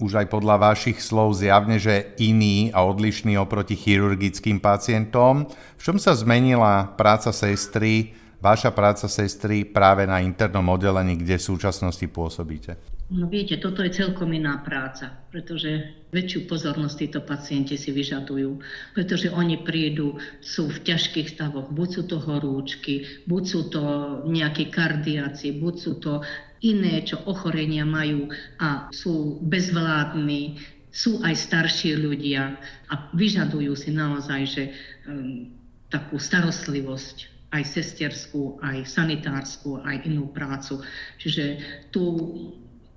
už 0.00 0.24
aj 0.24 0.26
podľa 0.32 0.72
vašich 0.72 0.96
slov 1.02 1.36
zjavne, 1.36 1.76
že 1.76 2.16
iný 2.16 2.72
a 2.72 2.86
odlišný 2.88 3.36
oproti 3.36 3.76
chirurgickým 3.76 4.56
pacientom. 4.56 5.44
V 5.76 5.82
čom 5.84 6.00
sa 6.00 6.16
zmenila 6.16 6.88
práca 6.96 7.34
sestry, 7.36 8.16
vaša 8.40 8.72
práca 8.72 9.04
sestry 9.12 9.68
práve 9.68 10.08
na 10.08 10.24
internom 10.24 10.64
oddelení, 10.72 11.20
kde 11.20 11.36
v 11.36 11.48
súčasnosti 11.52 12.06
pôsobíte? 12.08 12.99
No 13.10 13.26
viete, 13.26 13.58
toto 13.58 13.82
je 13.82 13.90
celkom 13.90 14.30
iná 14.30 14.62
práca, 14.62 15.10
pretože 15.34 15.98
väčšiu 16.14 16.46
pozornosť 16.46 16.94
títo 16.94 17.20
pacienti 17.26 17.74
si 17.74 17.90
vyžadujú, 17.90 18.62
pretože 18.94 19.34
oni 19.34 19.66
prídu, 19.66 20.14
sú 20.38 20.70
v 20.70 20.78
ťažkých 20.86 21.34
stavoch, 21.34 21.74
buď 21.74 21.88
sú 21.90 22.02
to 22.06 22.22
horúčky, 22.22 23.02
buď 23.26 23.42
sú 23.42 23.60
to 23.66 23.82
nejaké 24.30 24.70
kardiácie, 24.70 25.58
buď 25.58 25.74
sú 25.74 25.92
to 25.98 26.22
iné, 26.62 27.02
čo 27.02 27.18
ochorenia 27.26 27.82
majú 27.82 28.30
a 28.62 28.86
sú 28.94 29.42
bezvládni, 29.42 30.62
sú 30.94 31.18
aj 31.26 31.34
starší 31.34 31.98
ľudia 31.98 32.62
a 32.94 33.10
vyžadujú 33.18 33.74
si 33.74 33.90
naozaj, 33.90 34.40
že 34.46 34.62
um, 35.10 35.50
takú 35.90 36.14
starostlivosť 36.14 37.26
aj 37.50 37.62
sesterskú, 37.66 38.62
aj 38.62 38.86
sanitárskú, 38.86 39.82
aj 39.82 40.06
inú 40.06 40.30
prácu. 40.30 40.78
Čiže 41.18 41.58
tu 41.90 42.02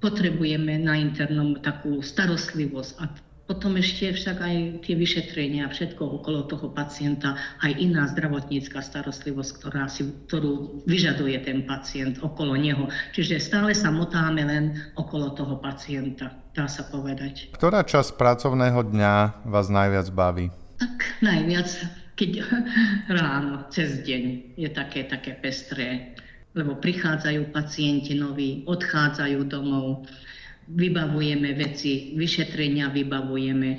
potrebujeme 0.03 0.83
na 0.83 0.99
internom 0.99 1.55
takú 1.63 2.03
starostlivosť 2.03 2.91
a 2.99 3.03
potom 3.43 3.75
ešte 3.75 4.15
však 4.15 4.37
aj 4.39 4.55
tie 4.87 4.95
vyšetrenia, 4.95 5.67
všetko 5.67 5.99
okolo 5.99 6.47
toho 6.47 6.71
pacienta, 6.71 7.35
aj 7.59 7.75
iná 7.75 8.07
zdravotnícka 8.07 8.79
starostlivosť, 8.79 9.51
ktorá 9.59 9.91
si, 9.91 10.07
ktorú 10.31 10.83
vyžaduje 10.87 11.35
ten 11.43 11.67
pacient 11.67 12.23
okolo 12.23 12.55
neho. 12.55 12.87
Čiže 13.11 13.43
stále 13.43 13.75
sa 13.75 13.91
motáme 13.91 14.47
len 14.47 14.79
okolo 14.95 15.35
toho 15.35 15.59
pacienta, 15.59 16.31
dá 16.55 16.71
sa 16.71 16.87
povedať. 16.87 17.51
Ktorá 17.51 17.83
časť 17.83 18.15
pracovného 18.15 18.79
dňa 18.79 19.43
vás 19.43 19.67
najviac 19.67 20.07
baví? 20.15 20.47
Tak 20.79 21.19
najviac, 21.19 21.67
keď 22.15 22.47
ráno, 23.19 23.67
cez 23.75 24.07
deň 24.07 24.55
je 24.55 24.69
také, 24.71 25.03
také 25.03 25.35
pestré 25.35 26.15
lebo 26.53 26.77
prichádzajú 26.77 27.49
pacienti 27.49 28.13
noví, 28.17 28.63
odchádzajú 28.69 29.39
domov, 29.49 30.05
vybavujeme 30.69 31.53
veci, 31.57 32.13
vyšetrenia 32.15 32.93
vybavujeme, 32.93 33.69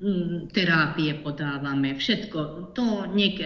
mm, 0.00 0.54
terápie 0.54 1.18
podávame, 1.20 1.98
všetko. 1.98 2.72
To 2.74 3.06
niek- 3.12 3.42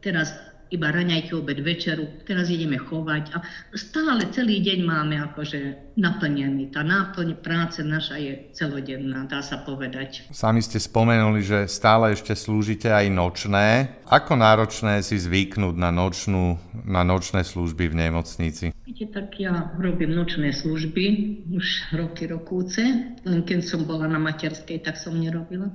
teraz 0.00 0.49
iba 0.70 0.94
raňajky, 0.94 1.34
obed, 1.34 1.58
večeru, 1.58 2.06
teraz 2.22 2.46
ideme 2.46 2.78
chovať 2.78 3.34
a 3.34 3.42
stále 3.74 4.30
celý 4.30 4.62
deň 4.62 4.78
máme 4.86 5.18
akože 5.18 5.92
naplnený. 5.98 6.70
Tá 6.70 6.86
náplň 6.86 7.42
práce 7.42 7.82
naša 7.82 8.22
je 8.22 8.32
celodenná, 8.54 9.26
dá 9.26 9.42
sa 9.42 9.66
povedať. 9.66 10.30
Sami 10.30 10.62
ste 10.62 10.78
spomenuli, 10.78 11.42
že 11.42 11.58
stále 11.66 12.14
ešte 12.14 12.38
slúžite 12.38 12.86
aj 12.86 13.10
nočné. 13.10 13.98
Ako 14.06 14.38
náročné 14.38 15.02
si 15.02 15.18
zvyknúť 15.18 15.74
na, 15.74 15.90
nočnú, 15.90 16.54
na 16.86 17.02
nočné 17.02 17.42
služby 17.42 17.90
v 17.90 17.98
nemocnici? 18.06 18.64
Viete, 18.86 19.10
tak 19.10 19.34
ja 19.42 19.74
robím 19.74 20.14
nočné 20.14 20.54
služby 20.54 21.04
už 21.50 21.98
roky, 21.98 22.30
rokúce. 22.30 22.82
Len 23.26 23.40
keď 23.42 23.66
som 23.66 23.82
bola 23.82 24.06
na 24.06 24.22
materskej, 24.22 24.86
tak 24.86 24.94
som 24.94 25.18
nerobila. 25.18 25.74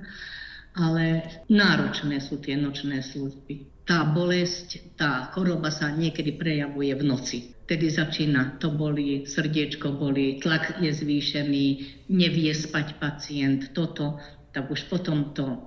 Ale 0.75 1.24
náročné 1.48 2.20
sú 2.20 2.40
tie 2.40 2.60
nočné 2.60 3.00
služby 3.00 3.75
tá 3.86 4.01
bolesť, 4.01 4.98
tá 4.98 5.30
choroba 5.30 5.70
sa 5.70 5.94
niekedy 5.94 6.34
prejavuje 6.42 6.89
v 6.98 7.04
noci. 7.06 7.38
Tedy 7.70 7.89
začína, 7.89 8.58
to 8.58 8.74
boli, 8.74 9.30
srdiečko 9.30 9.94
boli, 9.94 10.42
tlak 10.42 10.82
je 10.82 10.89
zvýšený, 10.89 11.65
nevie 12.10 12.51
spať 12.54 12.98
pacient, 12.98 13.74
toto, 13.77 14.18
tak 14.54 14.70
už 14.74 14.89
potom 14.89 15.34
to 15.38 15.62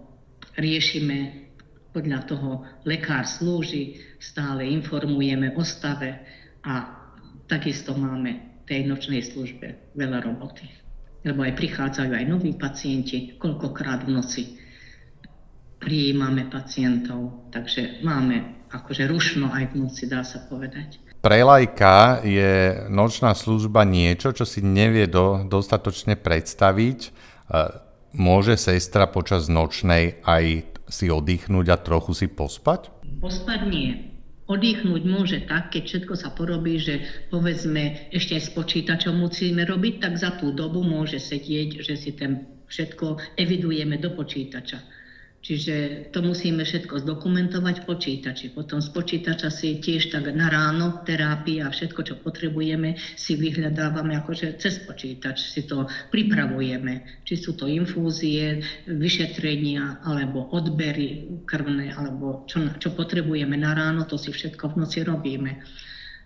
riešime 0.59 1.47
podľa 1.95 2.21
toho 2.27 2.51
lekár 2.87 3.23
slúži, 3.27 4.03
stále 4.19 4.67
informujeme 4.67 5.55
o 5.55 5.63
stave 5.63 6.19
a 6.67 6.75
takisto 7.47 7.95
máme 7.95 8.63
v 8.63 8.67
tej 8.67 8.81
nočnej 8.87 9.23
službe 9.23 9.95
veľa 9.95 10.27
roboty. 10.27 10.67
Lebo 11.23 11.47
aj 11.47 11.55
prichádzajú 11.55 12.13
aj 12.15 12.25
noví 12.31 12.55
pacienti, 12.55 13.35
koľkokrát 13.39 14.07
v 14.07 14.11
noci 14.15 14.43
prijímame 15.89 16.45
pacientov, 16.53 17.49
takže 17.49 18.05
máme 18.05 18.69
akože 18.69 19.09
rušno 19.09 19.49
aj 19.49 19.73
v 19.73 19.75
noci, 19.81 20.05
dá 20.05 20.21
sa 20.21 20.45
povedať. 20.45 21.01
Pre 21.25 21.41
lajka 21.41 22.21
je 22.29 22.85
nočná 22.93 23.33
služba 23.33 23.89
niečo, 23.89 24.37
čo 24.37 24.45
si 24.45 24.61
nevie 24.61 25.09
do, 25.09 25.49
dostatočne 25.49 26.21
predstaviť. 26.21 26.99
E, 27.01 27.11
môže 28.21 28.61
sestra 28.61 29.09
počas 29.09 29.49
nočnej 29.49 30.21
aj 30.29 30.69
si 30.93 31.09
oddychnúť 31.09 31.67
a 31.73 31.81
trochu 31.81 32.13
si 32.13 32.27
pospať? 32.29 32.93
Pospať 33.25 33.61
nie. 33.65 34.13
Oddychnúť 34.45 35.03
môže 35.09 35.39
tak, 35.49 35.73
keď 35.73 35.83
všetko 35.89 36.15
sa 36.21 36.37
porobí, 36.37 36.77
že 36.77 37.01
povedzme 37.33 38.13
ešte 38.13 38.37
aj 38.37 38.43
s 38.45 38.51
počítačom 38.53 39.17
musíme 39.17 39.65
robiť, 39.65 40.05
tak 40.05 40.21
za 40.21 40.37
tú 40.37 40.53
dobu 40.53 40.85
môže 40.85 41.17
sedieť, 41.17 41.81
že 41.81 41.97
si 41.97 42.13
ten 42.13 42.45
všetko 42.69 43.37
evidujeme 43.41 43.97
do 43.97 44.13
počítača. 44.13 44.98
Čiže 45.39 46.11
to 46.11 46.19
musíme 46.19 46.67
všetko 46.67 47.07
zdokumentovať 47.07 47.81
v 47.81 47.87
počítači. 47.87 48.51
Potom 48.51 48.83
z 48.83 48.91
počítača 48.91 49.55
si 49.55 49.79
tiež 49.79 50.11
tak 50.11 50.27
na 50.35 50.51
ráno 50.51 51.07
terápia 51.07 51.71
a 51.71 51.73
všetko, 51.73 52.01
čo 52.03 52.15
potrebujeme, 52.19 52.99
si 53.15 53.39
vyhľadávame 53.39 54.19
akože 54.19 54.59
cez 54.59 54.83
počítač, 54.83 55.39
si 55.39 55.63
to 55.63 55.87
pripravujeme. 56.11 57.23
Či 57.23 57.35
sú 57.39 57.55
to 57.55 57.71
infúzie, 57.71 58.67
vyšetrenia, 58.91 60.03
alebo 60.03 60.51
odbery 60.51 61.31
krvné, 61.47 61.95
alebo 61.95 62.43
čo, 62.51 62.75
čo 62.83 62.91
potrebujeme 62.99 63.55
na 63.55 63.79
ráno, 63.79 64.11
to 64.11 64.19
si 64.19 64.35
všetko 64.35 64.75
v 64.75 64.79
noci 64.83 65.07
robíme. 65.07 65.63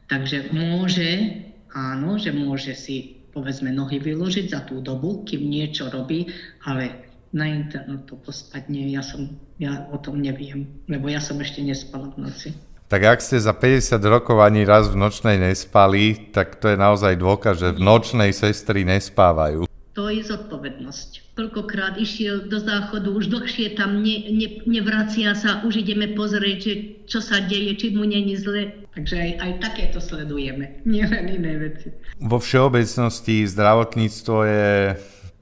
Takže 0.08 0.56
môže, 0.56 1.36
áno, 1.76 2.16
že 2.16 2.32
môže 2.32 2.72
si 2.72 3.22
povedzme 3.32 3.72
nohy 3.72 4.00
vyložiť 4.00 4.46
za 4.48 4.64
tú 4.64 4.80
dobu, 4.80 5.24
kým 5.24 5.48
niečo 5.48 5.88
robí, 5.88 6.28
ale 6.64 7.11
na 7.32 7.48
internet 7.48 8.04
to 8.06 8.20
pospadne, 8.20 8.92
ja, 8.92 9.00
som, 9.00 9.40
ja 9.56 9.88
o 9.88 9.96
tom 9.96 10.20
neviem, 10.20 10.68
lebo 10.86 11.08
ja 11.08 11.18
som 11.18 11.40
ešte 11.40 11.64
nespala 11.64 12.12
v 12.12 12.28
noci. 12.28 12.48
Tak 12.92 13.00
ak 13.08 13.24
ste 13.24 13.40
za 13.40 13.56
50 13.56 13.96
rokov 14.04 14.36
ani 14.44 14.68
raz 14.68 14.92
v 14.92 15.00
nočnej 15.00 15.40
nespali, 15.40 16.28
tak 16.28 16.60
to 16.60 16.68
je 16.68 16.76
naozaj 16.76 17.16
dôkaz, 17.16 17.64
že 17.64 17.72
v 17.72 17.80
nočnej 17.80 18.36
sestry 18.36 18.84
nespávajú. 18.84 19.64
To 19.96 20.12
je 20.12 20.20
zodpovednosť. 20.24 21.36
Toľkokrát 21.36 21.96
išiel 21.96 22.52
do 22.52 22.60
záchodu, 22.60 23.08
už 23.12 23.32
dlhšie 23.32 23.76
tam 23.80 24.04
ne, 24.04 24.28
ne, 24.28 24.60
nevracia 24.68 25.32
sa, 25.32 25.64
už 25.64 25.84
ideme 25.84 26.12
pozrieť, 26.12 26.58
že 26.60 26.74
čo 27.08 27.20
sa 27.24 27.40
deje, 27.44 27.76
či 27.80 27.96
mu 27.96 28.04
není 28.04 28.36
zle. 28.36 28.84
Takže 28.92 29.16
aj, 29.16 29.30
aj 29.40 29.52
takéto 29.64 29.96
sledujeme, 30.00 30.84
nielen 30.84 31.32
iné 31.32 31.52
veci. 31.56 31.96
Vo 32.20 32.36
všeobecnosti 32.36 33.48
zdravotníctvo 33.48 34.36
je 34.44 34.68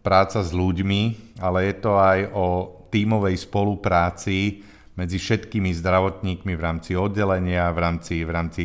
práca 0.01 0.41
s 0.41 0.51
ľuďmi, 0.57 1.37
ale 1.45 1.69
je 1.69 1.75
to 1.81 1.97
aj 2.01 2.19
o 2.33 2.47
tímovej 2.89 3.37
spolupráci 3.37 4.65
medzi 4.97 5.21
všetkými 5.21 5.71
zdravotníkmi 5.77 6.53
v 6.57 6.61
rámci 6.61 6.97
oddelenia, 6.97 7.71
v 7.73 7.79
rámci, 7.79 8.15
v 8.25 8.31
rámci 8.33 8.65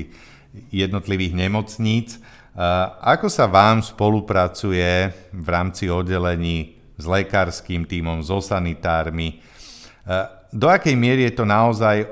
jednotlivých 0.71 1.35
nemocníc. 1.35 2.17
Ako 3.03 3.27
sa 3.27 3.51
vám 3.51 3.83
spolupracuje 3.83 5.11
v 5.35 5.47
rámci 5.51 5.91
oddelení 5.91 6.79
s 6.95 7.03
lekárským 7.03 7.83
tímom, 7.83 8.23
so 8.23 8.39
sanitármi? 8.39 9.43
Do 10.55 10.71
akej 10.71 10.95
miery 10.95 11.27
je 11.27 11.35
to 11.35 11.43
naozaj 11.43 12.07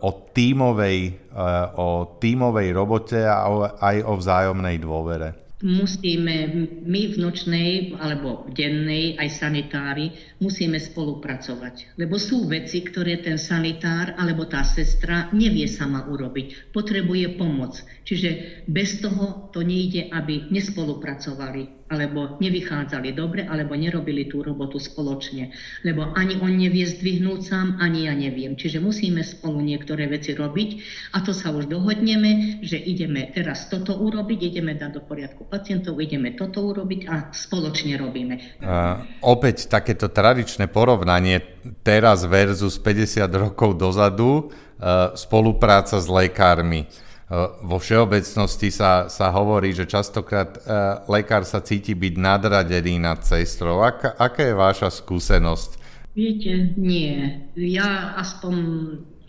o 0.00 0.10
tímovej, 0.32 1.28
o 1.76 2.16
tímovej 2.16 2.68
robote 2.72 3.20
a 3.20 3.44
aj 3.76 3.96
o 4.08 4.12
vzájomnej 4.16 4.76
dôvere? 4.80 5.43
Musíme 5.64 6.36
my 6.84 7.02
v 7.10 7.16
nočnej 7.16 7.96
alebo 7.96 8.44
v 8.44 8.50
dennej, 8.52 9.04
aj 9.16 9.28
sanitári, 9.32 10.12
musíme 10.38 10.76
spolupracovať. 10.76 11.96
Lebo 11.96 12.20
sú 12.20 12.44
veci, 12.44 12.84
ktoré 12.84 13.24
ten 13.24 13.40
sanitár 13.40 14.12
alebo 14.20 14.44
tá 14.44 14.60
sestra 14.60 15.32
nevie 15.32 15.64
sama 15.64 16.04
urobiť. 16.04 16.70
Potrebuje 16.70 17.40
pomoc. 17.40 17.80
Čiže 18.04 18.62
bez 18.68 19.00
toho 19.00 19.48
to 19.56 19.64
nejde, 19.64 20.12
aby 20.12 20.52
nespolupracovali 20.52 21.83
alebo 21.94 22.36
nevychádzali 22.42 23.14
dobre, 23.14 23.46
alebo 23.46 23.78
nerobili 23.78 24.26
tú 24.26 24.42
robotu 24.42 24.82
spoločne. 24.82 25.54
Lebo 25.86 26.10
ani 26.18 26.42
on 26.42 26.58
nevie 26.58 26.82
zdvihnúť 26.82 27.40
sám, 27.46 27.78
ani 27.78 28.10
ja 28.10 28.14
neviem. 28.18 28.58
Čiže 28.58 28.82
musíme 28.82 29.22
spolu 29.22 29.62
niektoré 29.62 30.10
veci 30.10 30.34
robiť 30.34 30.70
a 31.14 31.22
to 31.22 31.30
sa 31.30 31.54
už 31.54 31.70
dohodneme, 31.70 32.60
že 32.66 32.76
ideme 32.76 33.30
teraz 33.30 33.70
toto 33.70 33.94
urobiť, 33.94 34.38
ideme 34.50 34.74
dať 34.74 34.90
do 34.98 35.02
poriadku 35.06 35.46
pacientov, 35.46 36.02
ideme 36.02 36.34
toto 36.34 36.66
urobiť 36.66 37.00
a 37.06 37.14
spoločne 37.30 37.94
robíme. 37.94 38.58
Uh, 38.58 39.06
opäť 39.22 39.70
takéto 39.70 40.10
tradičné 40.10 40.66
porovnanie 40.66 41.40
teraz 41.86 42.26
versus 42.26 42.76
50 42.82 43.30
rokov 43.30 43.78
dozadu, 43.78 44.50
uh, 44.50 45.14
spolupráca 45.14 46.02
s 46.02 46.10
lekármi. 46.10 46.90
Eh, 47.24 47.48
vo 47.64 47.80
všeobecnosti 47.80 48.68
sa, 48.68 49.08
sa 49.08 49.32
hovorí, 49.32 49.72
že 49.72 49.88
častokrát 49.88 50.60
e, 50.60 50.60
lekár 51.08 51.48
sa 51.48 51.64
cíti 51.64 51.96
byť 51.96 52.14
nadradený 52.20 53.00
nad 53.00 53.24
sestrou. 53.24 53.80
Aká, 53.80 54.12
aká 54.12 54.44
je 54.44 54.52
vaša 54.52 54.92
skúsenosť? 54.92 55.70
Viete, 56.12 56.76
nie. 56.76 57.48
Ja 57.56 58.12
aspoň 58.20 58.54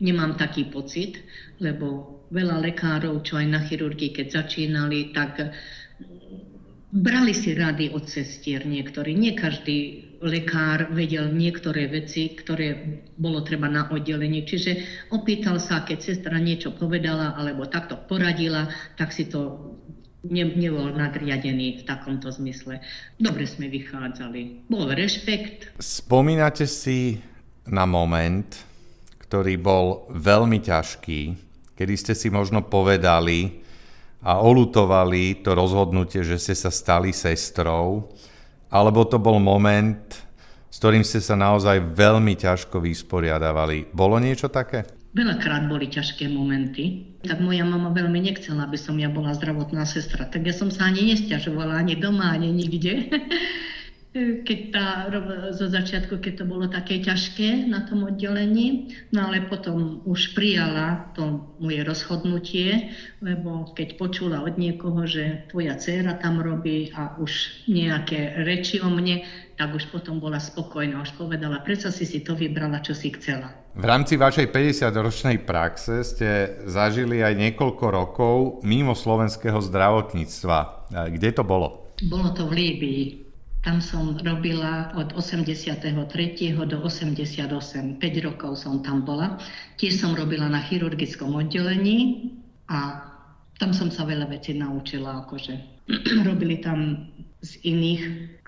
nemám 0.03 0.35
taký 0.35 0.67
pocit, 0.67 1.23
lebo 1.63 2.19
veľa 2.35 2.59
lekárov, 2.67 3.23
čo 3.23 3.39
aj 3.39 3.47
na 3.47 3.63
chirurgii, 3.63 4.11
keď 4.11 4.43
začínali, 4.43 5.15
tak 5.15 5.55
brali 6.91 7.31
si 7.31 7.55
rady 7.55 7.95
od 7.95 8.11
sestier 8.11 8.67
niektorí. 8.67 9.15
Nie 9.15 9.39
každý 9.39 10.04
lekár 10.21 10.91
vedel 10.93 11.31
niektoré 11.31 11.87
veci, 11.87 12.35
ktoré 12.35 13.01
bolo 13.15 13.41
treba 13.41 13.67
na 13.67 13.87
oddelení. 13.89 14.43
Čiže 14.45 14.71
opýtal 15.11 15.59
sa, 15.59 15.83
keď 15.83 15.99
sestra 15.99 16.37
niečo 16.37 16.75
povedala 16.75 17.35
alebo 17.35 17.67
takto 17.67 17.95
poradila, 17.95 18.67
tak 18.95 19.11
si 19.11 19.27
to 19.27 19.73
ne, 20.29 20.45
nebol 20.55 20.89
nadriadený 20.93 21.81
v 21.81 21.83
takomto 21.85 22.31
zmysle. 22.33 22.81
Dobre 23.17 23.45
sme 23.45 23.69
vychádzali. 23.69 24.69
Bol 24.69 24.93
rešpekt. 24.93 25.77
Spomínate 25.77 26.65
si 26.65 27.19
na 27.69 27.85
moment, 27.85 28.47
ktorý 29.25 29.57
bol 29.57 30.05
veľmi 30.13 30.61
ťažký, 30.61 31.21
kedy 31.73 31.93
ste 31.97 32.13
si 32.13 32.29
možno 32.29 32.65
povedali 32.65 33.65
a 34.25 34.41
olutovali 34.41 35.45
to 35.45 35.53
rozhodnutie, 35.53 36.25
že 36.25 36.41
ste 36.41 36.55
sa 36.57 36.73
stali 36.73 37.13
sestrou 37.13 38.09
alebo 38.75 39.07
to 39.07 39.15
bol 39.15 39.39
moment, 39.39 40.03
s 40.67 40.75
ktorým 40.83 41.07
ste 41.07 41.23
sa 41.23 41.39
naozaj 41.39 41.95
veľmi 41.95 42.35
ťažko 42.35 42.83
vysporiadavali. 42.83 43.95
Bolo 43.95 44.19
niečo 44.19 44.51
také? 44.51 44.83
Veľakrát 45.15 45.71
boli 45.71 45.87
ťažké 45.87 46.27
momenty. 46.27 47.15
Tak 47.23 47.39
moja 47.39 47.63
mama 47.63 47.95
veľmi 47.95 48.19
nechcela, 48.19 48.67
aby 48.67 48.75
som 48.75 48.99
ja 48.99 49.07
bola 49.07 49.31
zdravotná 49.31 49.87
sestra. 49.87 50.27
Tak 50.27 50.43
ja 50.43 50.51
som 50.51 50.67
sa 50.67 50.91
ani 50.91 51.15
nestiažovala, 51.15 51.79
ani 51.79 51.95
doma, 51.95 52.35
ani 52.35 52.51
nikde. 52.51 53.07
keď 54.15 54.59
tá, 54.71 54.87
zo 55.51 55.67
začiatku, 55.67 56.23
keď 56.23 56.33
to 56.39 56.45
bolo 56.47 56.71
také 56.71 57.03
ťažké 57.03 57.67
na 57.67 57.83
tom 57.83 58.07
oddelení, 58.07 58.95
no 59.11 59.27
ale 59.27 59.43
potom 59.43 59.99
už 60.07 60.31
prijala 60.31 61.11
to 61.11 61.43
moje 61.59 61.83
rozhodnutie, 61.83 62.95
lebo 63.19 63.75
keď 63.75 63.99
počula 63.99 64.39
od 64.39 64.55
niekoho, 64.55 65.03
že 65.03 65.43
tvoja 65.51 65.75
dcéra 65.75 66.15
tam 66.15 66.39
robí 66.39 66.95
a 66.95 67.19
už 67.19 67.67
nejaké 67.67 68.39
reči 68.47 68.79
o 68.79 68.87
mne, 68.87 69.27
tak 69.59 69.75
už 69.75 69.91
potom 69.91 70.23
bola 70.23 70.39
spokojná, 70.39 71.03
už 71.03 71.15
povedala, 71.19 71.59
prečo 71.59 71.91
si 71.91 72.07
si 72.07 72.23
to 72.23 72.39
vybrala, 72.39 72.79
čo 72.79 72.95
si 72.95 73.11
chcela. 73.11 73.51
V 73.75 73.83
rámci 73.83 74.15
vašej 74.15 74.47
50-ročnej 74.47 75.43
praxe 75.43 76.07
ste 76.07 76.59
zažili 76.63 77.19
aj 77.19 77.35
niekoľko 77.35 77.85
rokov 77.91 78.35
mimo 78.63 78.95
slovenského 78.95 79.59
zdravotníctva. 79.59 80.87
Kde 81.11 81.29
to 81.35 81.43
bolo? 81.43 81.91
Bolo 82.07 82.31
to 82.31 82.47
v 82.47 82.55
Líbii. 82.55 83.24
Tam 83.65 83.81
som 83.81 84.13
robila 84.21 84.93
od 84.93 85.17
83. 85.17 85.89
do 86.69 86.77
88. 86.85 87.97
5 87.97 88.27
rokov 88.29 88.61
som 88.61 88.85
tam 88.85 89.01
bola. 89.01 89.41
Tiež 89.81 90.05
som 90.05 90.13
robila 90.13 90.45
na 90.45 90.61
chirurgickom 90.61 91.33
oddelení 91.33 92.29
a 92.69 93.01
tam 93.57 93.73
som 93.73 93.89
sa 93.89 94.05
veľa 94.05 94.29
vecí 94.29 94.53
naučila. 94.53 95.25
Akože. 95.25 95.57
Robili 96.29 96.61
tam 96.61 97.09
z 97.41 97.57
iných 97.65 98.03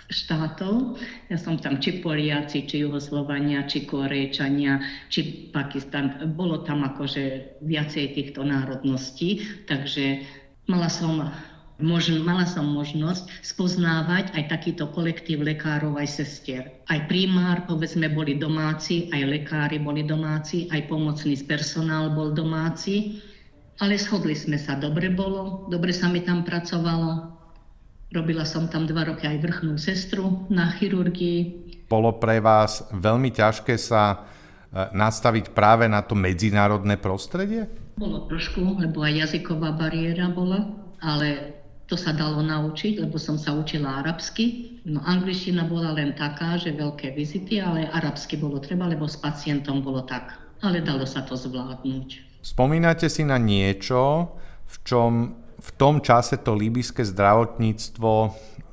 štátov. 0.05 1.01
Ja 1.33 1.37
som 1.41 1.57
tam 1.57 1.81
či 1.81 1.97
Poliaci, 1.97 2.69
či 2.69 2.85
Juhoslovania, 2.85 3.65
či 3.65 3.89
Korejčania, 3.89 4.77
či 5.09 5.49
Pakistan. 5.49 6.29
Bolo 6.37 6.61
tam 6.61 6.85
akože 6.85 7.57
viacej 7.65 8.13
týchto 8.13 8.45
národností, 8.45 9.41
takže 9.65 10.29
mala 10.69 10.93
som 10.93 11.25
Možno, 11.77 12.25
mala 12.25 12.49
som 12.49 12.65
možnosť 12.73 13.29
spoznávať 13.45 14.33
aj 14.33 14.49
takýto 14.49 14.89
kolektív 14.89 15.45
lekárov 15.45 16.01
aj 16.01 16.09
sestier. 16.09 16.73
Aj 16.89 17.05
primár, 17.05 17.69
povedzme, 17.69 18.09
boli 18.09 18.33
domáci, 18.33 19.13
aj 19.13 19.21
lekári 19.21 19.77
boli 19.77 20.01
domáci, 20.01 20.65
aj 20.73 20.89
pomocný 20.89 21.37
personál 21.45 22.09
bol 22.17 22.33
domáci. 22.33 23.21
Ale 23.77 23.93
shodli 24.01 24.33
sme 24.33 24.57
sa, 24.57 24.73
dobre 24.73 25.13
bolo, 25.13 25.69
dobre 25.69 25.93
sa 25.93 26.09
mi 26.09 26.25
tam 26.25 26.41
pracovalo. 26.41 27.37
Robila 28.09 28.41
som 28.41 28.65
tam 28.65 28.89
dva 28.89 29.05
roky 29.13 29.29
aj 29.29 29.37
vrchnú 29.37 29.77
sestru 29.77 30.49
na 30.49 30.73
chirurgii. 30.73 31.69
Bolo 31.85 32.17
pre 32.17 32.41
vás 32.41 32.89
veľmi 32.89 33.29
ťažké 33.29 33.77
sa 33.77 34.01
e, 34.09 34.17
nastaviť 34.97 35.53
práve 35.53 35.85
na 35.85 36.01
to 36.01 36.17
medzinárodné 36.17 36.97
prostredie? 36.97 37.69
Bolo 38.01 38.25
trošku, 38.25 38.81
lebo 38.81 39.05
aj 39.05 39.29
jazyková 39.29 39.77
bariéra 39.77 40.33
bola, 40.33 40.73
ale 40.97 41.53
to 41.87 41.95
sa 41.95 42.11
dalo 42.11 42.43
naučiť, 42.43 42.99
lebo 42.99 43.15
som 43.15 43.39
sa 43.39 43.55
učila 43.55 44.03
arabsky. 44.03 44.75
No 44.83 44.99
angličtina 45.07 45.63
bola 45.63 45.95
len 45.95 46.11
taká, 46.19 46.59
že 46.59 46.75
veľké 46.75 47.15
vizity, 47.15 47.63
ale 47.63 47.87
arabsky 47.87 48.35
bolo 48.35 48.59
treba, 48.59 48.91
lebo 48.91 49.07
s 49.07 49.15
pacientom 49.15 49.79
bolo 49.79 50.03
tak. 50.03 50.35
ale 50.57 50.81
dalo 50.81 51.05
sa 51.05 51.21
to 51.21 51.37
zvládnuť. 51.37 52.41
Spomínate 52.41 53.05
si 53.13 53.21
na 53.21 53.37
niečo, 53.37 54.33
v 54.65 54.75
čom 54.81 55.11
v 55.57 55.69
tom 55.73 56.01
čase 56.01 56.37
to 56.37 56.53
líbyské 56.53 57.01
zdravotníctvo 57.01 58.11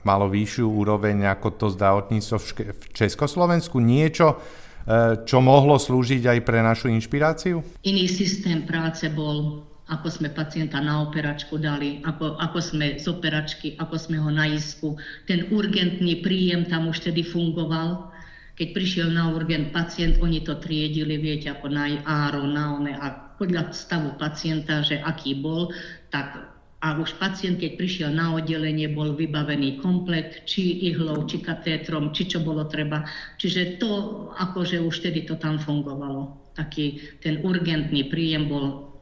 malo 0.04 0.26
vyššiu 0.28 0.68
úroveň 0.68 1.32
ako 1.32 1.48
to 1.56 1.66
zdravotníctvo 1.72 2.36
v 2.76 2.84
Československu? 2.92 3.80
Niečo, 3.80 4.36
e, 4.36 5.24
čo 5.24 5.40
mohlo 5.40 5.80
slúžiť 5.80 6.28
aj 6.28 6.38
pre 6.44 6.60
našu 6.60 6.92
inšpiráciu? 6.92 7.64
Iný 7.88 8.04
systém 8.04 8.68
práce 8.68 9.08
bol, 9.08 9.64
ako 9.84 10.08
sme 10.08 10.32
pacienta 10.32 10.80
na 10.80 11.04
operačku 11.04 11.60
dali, 11.60 12.00
ako, 12.08 12.40
ako 12.40 12.58
sme 12.60 12.86
z 12.96 13.04
operačky, 13.04 13.76
ako 13.76 14.00
sme 14.00 14.16
ho 14.16 14.32
na 14.32 14.48
isku. 14.48 14.96
Ten 15.28 15.52
urgentný 15.52 16.24
príjem 16.24 16.64
tam 16.64 16.88
už 16.88 17.04
tedy 17.04 17.20
fungoval. 17.20 18.08
Keď 18.54 18.68
prišiel 18.70 19.08
na 19.12 19.34
urgent 19.34 19.74
pacient, 19.74 20.16
oni 20.22 20.40
to 20.40 20.56
triedili, 20.56 21.18
viete, 21.18 21.50
ako 21.50 21.68
na 21.68 22.00
áro, 22.06 22.46
na 22.48 22.78
one 22.78 22.94
a 22.96 23.34
podľa 23.34 23.74
stavu 23.74 24.14
pacienta, 24.16 24.80
že 24.80 25.02
aký 25.02 25.42
bol, 25.42 25.74
tak 26.08 26.54
a 26.84 27.00
už 27.00 27.16
pacient, 27.16 27.56
keď 27.64 27.80
prišiel 27.80 28.10
na 28.12 28.36
oddelenie, 28.36 28.92
bol 28.92 29.16
vybavený 29.16 29.80
komplet, 29.80 30.44
či 30.44 30.84
ihlou, 30.92 31.24
či 31.24 31.40
katétrom, 31.40 32.12
či 32.12 32.28
čo 32.28 32.44
bolo 32.44 32.68
treba. 32.68 33.08
Čiže 33.40 33.80
to, 33.80 33.92
akože 34.36 34.84
už 34.84 35.00
tedy 35.00 35.24
to 35.24 35.40
tam 35.40 35.56
fungovalo. 35.56 36.36
Taký 36.52 37.18
ten 37.24 37.40
urgentný 37.40 38.12
príjem 38.12 38.52
bol 38.52 38.93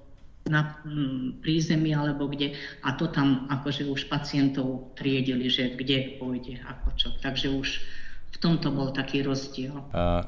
na 0.50 0.78
mm, 0.82 1.38
prízemí 1.42 1.94
alebo 1.94 2.26
kde 2.26 2.58
a 2.82 2.94
to 2.98 3.06
tam 3.06 3.46
akože 3.46 3.86
už 3.86 4.10
pacientov 4.10 4.90
triedili, 4.98 5.46
že 5.46 5.78
kde 5.78 6.18
pôjde, 6.18 6.58
ako 6.66 6.88
čo. 6.98 7.08
Takže 7.22 7.46
už 7.54 7.68
v 8.32 8.36
tomto 8.40 8.74
bol 8.74 8.90
taký 8.90 9.22
rozdiel. 9.22 9.76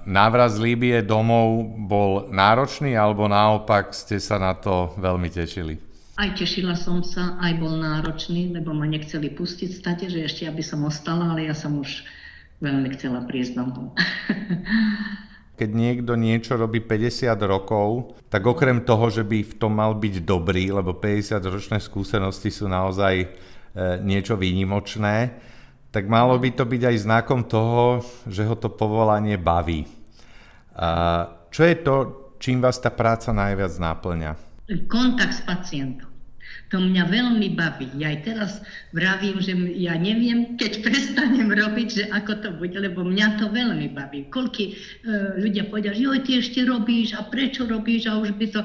Návrat 0.07 0.55
z 0.55 0.59
Líbie 0.62 1.03
domov 1.03 1.66
bol 1.88 2.31
náročný 2.31 2.94
alebo 2.94 3.27
naopak 3.27 3.90
ste 3.90 4.22
sa 4.22 4.38
na 4.38 4.55
to 4.55 4.94
veľmi 5.00 5.27
tešili? 5.33 5.81
Aj 6.14 6.31
tešila 6.31 6.79
som 6.79 7.03
sa, 7.03 7.35
aj 7.42 7.59
bol 7.59 7.74
náročný, 7.74 8.55
lebo 8.55 8.70
ma 8.70 8.87
nechceli 8.87 9.35
pustiť 9.35 9.70
stade, 9.74 10.07
že 10.07 10.22
ešte 10.22 10.46
aby 10.46 10.62
som 10.62 10.87
ostala, 10.87 11.35
ale 11.35 11.50
ja 11.50 11.59
som 11.59 11.74
už 11.83 12.07
veľmi 12.62 12.87
chcela 12.94 13.27
prísť 13.27 13.59
domov. 13.59 13.98
Keď 15.55 15.71
niekto 15.71 16.19
niečo 16.19 16.59
robí 16.59 16.83
50 16.83 17.31
rokov, 17.47 18.19
tak 18.27 18.43
okrem 18.43 18.83
toho, 18.83 19.07
že 19.07 19.23
by 19.23 19.47
v 19.47 19.55
tom 19.55 19.79
mal 19.79 19.95
byť 19.95 20.27
dobrý, 20.27 20.75
lebo 20.75 20.99
50-ročné 20.99 21.79
skúsenosti 21.79 22.51
sú 22.51 22.67
naozaj 22.67 23.14
e, 23.23 23.27
niečo 24.03 24.35
výnimočné, 24.35 25.38
tak 25.95 26.11
malo 26.11 26.35
by 26.43 26.51
to 26.59 26.67
byť 26.67 26.83
aj 26.90 26.97
znakom 27.07 27.47
toho, 27.47 28.03
že 28.27 28.43
ho 28.43 28.59
to 28.59 28.67
povolanie 28.67 29.38
baví. 29.38 29.87
A 30.75 30.90
čo 31.55 31.62
je 31.62 31.77
to, 31.79 31.95
čím 32.43 32.59
vás 32.59 32.83
tá 32.83 32.90
práca 32.90 33.31
najviac 33.31 33.79
náplňa? 33.79 34.33
kontakt 34.90 35.38
s 35.38 35.43
pacientom. 35.47 36.13
To 36.75 36.83
mňa 36.83 37.07
veľmi 37.07 37.55
baví. 37.55 37.87
Ja 38.03 38.11
aj 38.11 38.19
teraz 38.27 38.51
vravím, 38.91 39.39
že 39.39 39.55
ja 39.79 39.95
neviem, 39.95 40.59
keď 40.59 40.73
prestanem 40.91 41.47
robiť, 41.47 41.89
že 41.89 42.05
ako 42.11 42.43
to 42.43 42.51
bude, 42.59 42.75
lebo 42.75 43.07
mňa 43.07 43.39
to 43.39 43.47
veľmi 43.55 43.95
baví. 43.95 44.27
Koľky 44.27 44.75
e, 44.75 45.39
ľudia 45.39 45.71
povedia, 45.71 45.95
že 45.95 46.03
joj, 46.03 46.27
ty 46.27 46.43
ešte 46.43 46.67
robíš 46.67 47.15
a 47.15 47.23
prečo 47.31 47.63
robíš 47.63 48.11
a 48.11 48.19
už 48.19 48.35
by 48.35 48.47
to... 48.51 48.61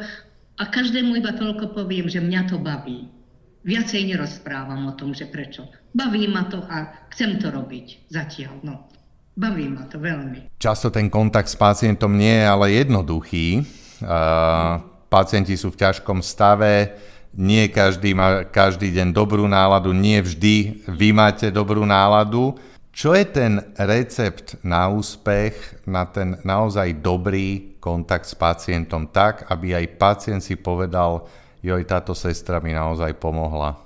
A 0.57 0.63
každému 0.65 1.21
iba 1.21 1.37
toľko 1.37 1.77
poviem, 1.77 2.09
že 2.09 2.17
mňa 2.17 2.49
to 2.49 2.57
baví. 2.57 3.13
Viacej 3.61 4.09
nerozprávam 4.09 4.89
o 4.89 4.97
tom, 4.97 5.13
že 5.13 5.29
prečo. 5.29 5.69
Baví 5.93 6.25
ma 6.25 6.49
to 6.49 6.65
a 6.65 7.05
chcem 7.13 7.37
to 7.37 7.53
robiť 7.53 8.09
zatiaľ. 8.09 8.57
No. 8.65 8.89
Baví 9.37 9.69
ma 9.69 9.85
to 9.85 10.01
veľmi. 10.01 10.49
Často 10.57 10.89
ten 10.89 11.13
kontakt 11.13 11.47
s 11.47 11.55
pacientom 11.55 12.17
nie 12.17 12.41
je 12.41 12.45
ale 12.49 12.73
jednoduchý. 12.73 13.61
Uh, 14.01 14.81
pacienti 15.11 15.55
sú 15.55 15.71
v 15.71 15.79
ťažkom 15.79 16.19
stave, 16.23 16.95
nie 17.35 17.69
každý 17.69 18.17
má 18.17 18.45
každý 18.47 18.89
deň 18.93 19.13
dobrú 19.13 19.45
náladu, 19.45 19.93
nie 19.93 20.17
vždy 20.21 20.85
vy 20.89 21.09
máte 21.13 21.53
dobrú 21.53 21.85
náladu. 21.85 22.57
Čo 22.89 23.15
je 23.15 23.25
ten 23.25 23.63
recept 23.77 24.59
na 24.65 24.89
úspech, 24.89 25.85
na 25.87 26.09
ten 26.09 26.41
naozaj 26.41 26.99
dobrý 26.99 27.79
kontakt 27.79 28.27
s 28.27 28.35
pacientom 28.35 29.07
tak, 29.07 29.47
aby 29.47 29.77
aj 29.77 29.95
pacient 29.95 30.41
si 30.43 30.59
povedal, 30.59 31.23
joj, 31.63 31.85
táto 31.87 32.11
sestra 32.11 32.59
mi 32.59 32.75
naozaj 32.75 33.15
pomohla. 33.15 33.77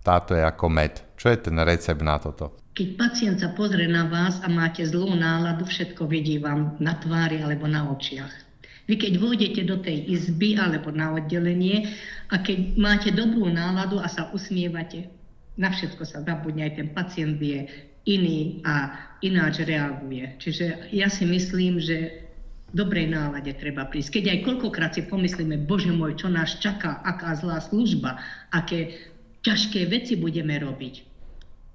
Táto 0.00 0.32
je 0.34 0.42
ako 0.42 0.66
med. 0.72 0.98
Čo 1.18 1.30
je 1.30 1.38
ten 1.38 1.56
recept 1.62 2.00
na 2.00 2.16
toto? 2.18 2.56
Keď 2.72 2.88
pacient 2.96 3.36
sa 3.36 3.52
pozrie 3.52 3.84
na 3.84 4.08
vás 4.08 4.40
a 4.40 4.48
máte 4.48 4.80
zlú 4.88 5.12
náladu, 5.12 5.68
všetko 5.68 6.08
vidí 6.08 6.40
vám 6.40 6.80
na 6.80 6.96
tvári 6.96 7.44
alebo 7.44 7.68
na 7.68 7.84
očiach. 7.92 8.41
Vy 8.90 8.98
keď 8.98 9.12
vôjdete 9.22 9.62
do 9.66 9.78
tej 9.78 10.10
izby 10.10 10.58
alebo 10.58 10.90
na 10.90 11.14
oddelenie 11.14 11.86
a 12.34 12.42
keď 12.42 12.74
máte 12.74 13.10
dobrú 13.14 13.46
náladu 13.46 14.02
a 14.02 14.10
sa 14.10 14.28
usmievate, 14.34 15.06
na 15.54 15.68
všetko 15.70 16.02
sa 16.02 16.24
zabudne, 16.24 16.66
aj 16.66 16.74
ten 16.80 16.88
pacient 16.90 17.38
je 17.38 17.68
iný 18.08 18.64
a 18.66 18.90
ináč 19.22 19.62
reaguje. 19.62 20.34
Čiže 20.42 20.90
ja 20.90 21.06
si 21.06 21.22
myslím, 21.28 21.78
že 21.78 22.26
dobrej 22.72 23.12
nálade 23.12 23.52
treba 23.60 23.86
prísť. 23.86 24.18
Keď 24.18 24.24
aj 24.32 24.38
koľkokrát 24.48 24.92
si 24.96 25.04
pomyslíme, 25.06 25.68
bože 25.68 25.92
môj, 25.92 26.18
čo 26.18 26.32
nás 26.32 26.56
čaká, 26.58 27.04
aká 27.04 27.36
zlá 27.36 27.60
služba, 27.60 28.18
aké 28.50 28.96
ťažké 29.44 29.86
veci 29.92 30.16
budeme 30.16 30.56
robiť. 30.58 30.94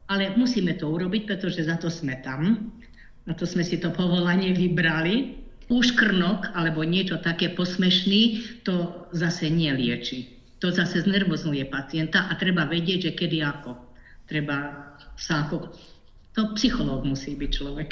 Ale 0.09 0.33
musíme 0.35 0.73
to 0.75 0.89
urobiť, 0.89 1.29
pretože 1.29 1.67
za 1.67 1.77
to 1.77 1.87
sme 1.91 2.17
tam, 2.25 2.73
na 3.27 3.33
to 3.35 3.43
sme 3.43 3.61
si 3.61 3.77
to 3.77 3.91
povolanie 3.91 4.55
vybrali 4.55 5.46
úškrnok 5.67 6.55
alebo 6.55 6.83
niečo 6.87 7.19
také 7.19 7.51
posmešný, 7.51 8.43
to 8.63 9.07
zase 9.11 9.51
nelieči. 9.51 10.35
To 10.63 10.73
zase 10.73 11.05
znervozuje 11.05 11.67
pacienta 11.69 12.25
a 12.31 12.33
treba 12.39 12.65
vedieť, 12.65 13.11
že 13.11 13.11
kedy 13.13 13.43
ako. 13.45 13.77
Treba 14.25 14.87
sa 15.19 15.45
ako... 15.45 15.69
To 16.37 16.53
psychológ 16.53 17.05
musí 17.05 17.33
byť 17.33 17.51
človek 17.51 17.89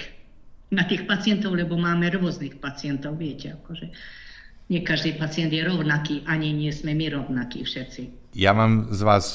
na 0.74 0.86
tých 0.86 1.10
pacientov, 1.10 1.58
lebo 1.58 1.78
máme 1.78 2.10
rôznych 2.14 2.62
pacientov, 2.62 3.18
viete, 3.18 3.54
akože 3.54 3.90
nie 4.70 4.82
každý 4.82 5.14
pacient 5.14 5.54
je 5.54 5.62
rovnaký, 5.62 6.26
ani 6.26 6.50
nie 6.50 6.74
sme 6.74 6.98
my 6.98 7.22
rovnakí 7.22 7.62
všetci. 7.62 8.34
Ja 8.34 8.58
mám 8.58 8.90
z 8.90 9.02
vás 9.06 9.26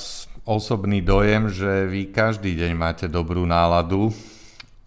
osobný 0.43 0.99
dojem, 1.07 1.47
že 1.47 1.87
vy 1.87 2.11
každý 2.11 2.59
deň 2.59 2.73
máte 2.75 3.07
dobrú 3.07 3.47
náladu, 3.47 4.11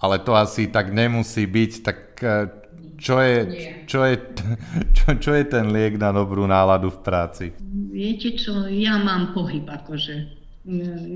ale 0.03 0.19
to 0.19 0.35
asi 0.35 0.67
tak 0.67 0.91
nemusí 0.91 1.47
byť, 1.47 1.71
tak 1.79 1.99
eh, 2.19 2.62
čo 3.03 3.19
je, 3.19 3.37
čo, 3.83 4.07
je, 4.07 4.15
čo, 4.97 5.05
čo 5.19 5.31
je 5.35 5.43
ten 5.43 5.75
liek 5.75 5.99
na 5.99 6.15
dobrú 6.15 6.47
náladu 6.47 6.87
v 6.87 6.99
práci? 7.03 7.45
Viete 7.91 8.39
čo, 8.39 8.63
ja 8.71 8.95
mám 8.95 9.35
pohyb 9.35 9.67
akože. 9.67 10.39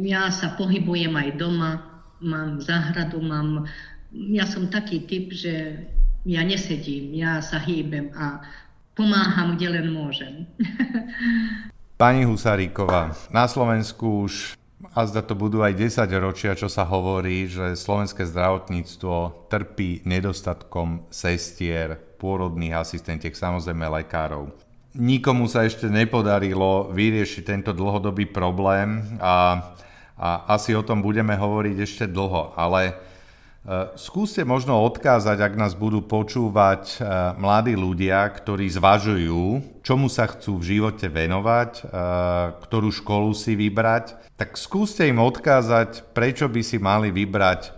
Ja 0.04 0.28
sa 0.28 0.60
pohybujem 0.60 1.16
aj 1.16 1.40
doma, 1.40 2.04
mám 2.20 2.60
záhradu, 2.60 3.24
mám... 3.24 3.64
Ja 4.12 4.44
som 4.44 4.68
taký 4.68 5.08
typ, 5.08 5.32
že 5.32 5.88
ja 6.28 6.44
nesedím, 6.44 7.16
ja 7.16 7.40
sa 7.40 7.56
hýbem 7.64 8.12
a 8.12 8.44
pomáham, 8.92 9.56
kde 9.56 9.80
len 9.80 9.88
môžem. 9.96 10.44
Pani 12.02 12.28
Husaríková, 12.28 13.16
na 13.32 13.48
Slovensku 13.48 14.28
už 14.28 14.60
a 14.94 15.10
zda 15.10 15.26
to 15.26 15.34
budú 15.34 15.66
aj 15.66 15.74
10 15.74 16.06
ročia, 16.22 16.54
čo 16.54 16.70
sa 16.70 16.86
hovorí, 16.86 17.50
že 17.50 17.74
slovenské 17.74 18.30
zdravotníctvo 18.30 19.50
trpí 19.50 20.06
nedostatkom 20.06 21.10
sestier, 21.10 21.98
pôrodných 22.22 22.78
asistentiek, 22.78 23.34
samozrejme 23.34 23.90
lekárov. 24.02 24.54
Nikomu 24.98 25.46
sa 25.50 25.66
ešte 25.66 25.90
nepodarilo 25.90 26.90
vyriešiť 26.94 27.44
tento 27.46 27.72
dlhodobý 27.74 28.30
problém 28.30 29.18
a, 29.22 29.62
a 30.18 30.30
asi 30.58 30.74
o 30.74 30.82
tom 30.82 31.02
budeme 31.06 31.38
hovoriť 31.38 31.78
ešte 31.78 32.06
dlho, 32.10 32.58
ale 32.58 32.98
Eh, 33.68 33.92
skúste 34.00 34.48
možno 34.48 34.80
odkázať, 34.80 35.44
ak 35.44 35.54
nás 35.60 35.76
budú 35.76 36.00
počúvať 36.00 36.84
eh, 36.88 37.36
mladí 37.36 37.76
ľudia, 37.76 38.24
ktorí 38.32 38.64
zvažujú, 38.72 39.60
čomu 39.88 40.12
sa 40.12 40.28
chcú 40.28 40.60
v 40.60 40.76
živote 40.76 41.08
venovať, 41.08 41.72
eh, 41.80 41.88
ktorú 42.68 42.92
školu 42.92 43.32
si 43.32 43.56
vybrať, 43.56 44.36
tak 44.36 44.60
skúste 44.60 45.08
im 45.08 45.24
odkázať, 45.24 46.12
prečo 46.12 46.52
by 46.52 46.60
si 46.60 46.76
mali 46.76 47.08
vybrať 47.16 47.78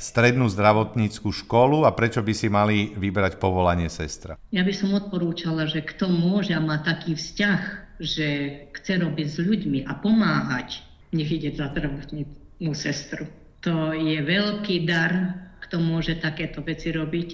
strednú 0.00 0.48
zdravotníckú 0.48 1.28
školu 1.28 1.84
a 1.84 1.92
prečo 1.92 2.24
by 2.24 2.32
si 2.32 2.48
mali 2.48 2.96
vybrať 2.96 3.36
povolanie 3.36 3.92
sestra. 3.92 4.40
Ja 4.48 4.64
by 4.64 4.72
som 4.72 4.96
odporúčala, 4.96 5.68
že 5.68 5.84
kto 5.84 6.08
môže 6.08 6.56
a 6.56 6.60
má 6.64 6.80
taký 6.80 7.12
vzťah, 7.12 7.60
že 8.00 8.28
chce 8.72 8.92
robiť 9.04 9.26
s 9.28 9.38
ľuďmi 9.44 9.84
a 9.84 9.92
pomáhať, 10.00 10.80
nech 11.12 11.28
ide 11.28 11.52
za 11.52 11.68
zdravotnú 11.68 12.72
sestru. 12.72 13.28
To 13.68 13.92
je 13.92 14.18
veľký 14.24 14.88
dar, 14.88 15.36
kto 15.68 15.84
môže 15.84 16.16
takéto 16.16 16.64
veci 16.64 16.88
robiť 16.88 17.28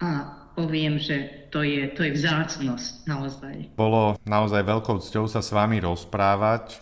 a 0.00 0.08
poviem, 0.54 1.00
že 1.00 1.48
to 1.50 1.66
je, 1.66 1.90
to 1.92 2.06
je 2.06 2.14
vzácnosť 2.14 3.06
naozaj. 3.06 3.56
Bolo 3.74 4.14
naozaj 4.22 4.62
veľkou 4.62 5.02
cťou 5.02 5.26
sa 5.26 5.42
s 5.42 5.50
vami 5.50 5.82
rozprávať. 5.82 6.74
E, 6.74 6.76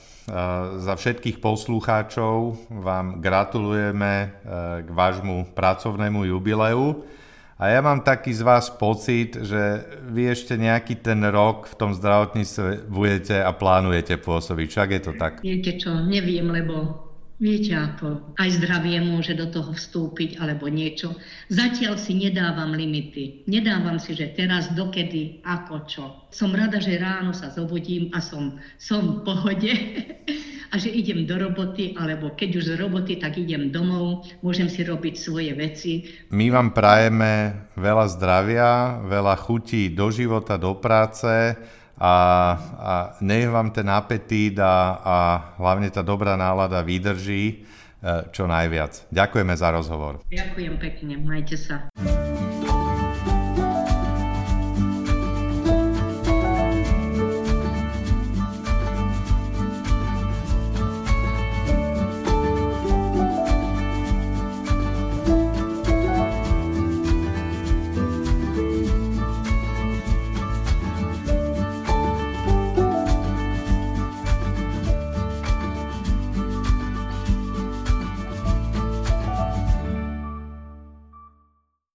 za 0.80 0.94
všetkých 0.94 1.40
poslucháčov 1.40 2.68
vám 2.68 3.24
gratulujeme 3.24 4.12
e, 4.22 4.28
k 4.84 4.88
vášmu 4.92 5.56
pracovnému 5.56 6.28
jubileu 6.28 7.04
A 7.58 7.74
ja 7.74 7.82
mám 7.82 8.06
taký 8.06 8.30
z 8.30 8.46
vás 8.46 8.70
pocit, 8.70 9.34
že 9.34 9.82
vy 10.06 10.30
ešte 10.30 10.54
nejaký 10.54 11.02
ten 11.02 11.18
rok 11.26 11.66
v 11.66 11.74
tom 11.74 11.90
zdravotníctve 11.90 12.86
budete 12.86 13.42
a 13.42 13.50
plánujete 13.50 14.14
pôsobiť. 14.22 14.66
Však 14.70 14.88
je 14.94 15.00
to 15.02 15.12
tak? 15.18 15.32
Viete 15.42 15.74
čo, 15.74 15.90
neviem, 16.06 16.46
lebo 16.46 17.07
Viete 17.38 17.70
ako, 17.70 18.34
aj 18.34 18.58
zdravie 18.58 18.98
môže 18.98 19.30
do 19.38 19.46
toho 19.46 19.70
vstúpiť 19.70 20.42
alebo 20.42 20.66
niečo. 20.66 21.14
Zatiaľ 21.54 21.94
si 21.94 22.18
nedávam 22.18 22.74
limity. 22.74 23.46
Nedávam 23.46 24.02
si, 24.02 24.18
že 24.18 24.34
teraz 24.34 24.74
dokedy, 24.74 25.38
ako 25.46 25.74
čo. 25.86 26.04
Som 26.34 26.50
rada, 26.58 26.82
že 26.82 26.98
ráno 26.98 27.30
sa 27.30 27.54
zobudím 27.54 28.10
a 28.10 28.18
som, 28.18 28.58
som 28.82 29.22
v 29.22 29.22
pohode 29.22 29.70
a 30.72 30.74
že 30.82 30.90
idem 30.90 31.30
do 31.30 31.38
roboty, 31.38 31.94
alebo 31.94 32.34
keď 32.34 32.58
už 32.58 32.64
z 32.68 32.76
roboty, 32.76 33.22
tak 33.22 33.38
idem 33.38 33.70
domov, 33.70 34.26
môžem 34.42 34.66
si 34.66 34.82
robiť 34.82 35.14
svoje 35.14 35.54
veci. 35.54 36.10
My 36.34 36.50
vám 36.50 36.74
prajeme 36.74 37.54
veľa 37.78 38.06
zdravia, 38.18 38.98
veľa 39.06 39.38
chutí 39.38 39.94
do 39.94 40.10
života, 40.10 40.58
do 40.58 40.74
práce, 40.74 41.54
a, 41.98 42.14
a 42.78 42.94
nech 43.20 43.50
vám 43.50 43.70
ten 43.74 43.90
apetít 43.90 44.58
a, 44.62 44.74
a 45.02 45.16
hlavne 45.58 45.90
tá 45.90 46.06
dobrá 46.06 46.38
nálada 46.38 46.78
vydrží 46.86 47.44
e, 47.50 47.54
čo 48.30 48.46
najviac. 48.46 49.10
Ďakujeme 49.10 49.54
za 49.58 49.68
rozhovor. 49.74 50.22
Ďakujem 50.30 50.74
pekne, 50.78 51.14
majte 51.18 51.58
sa. 51.58 51.90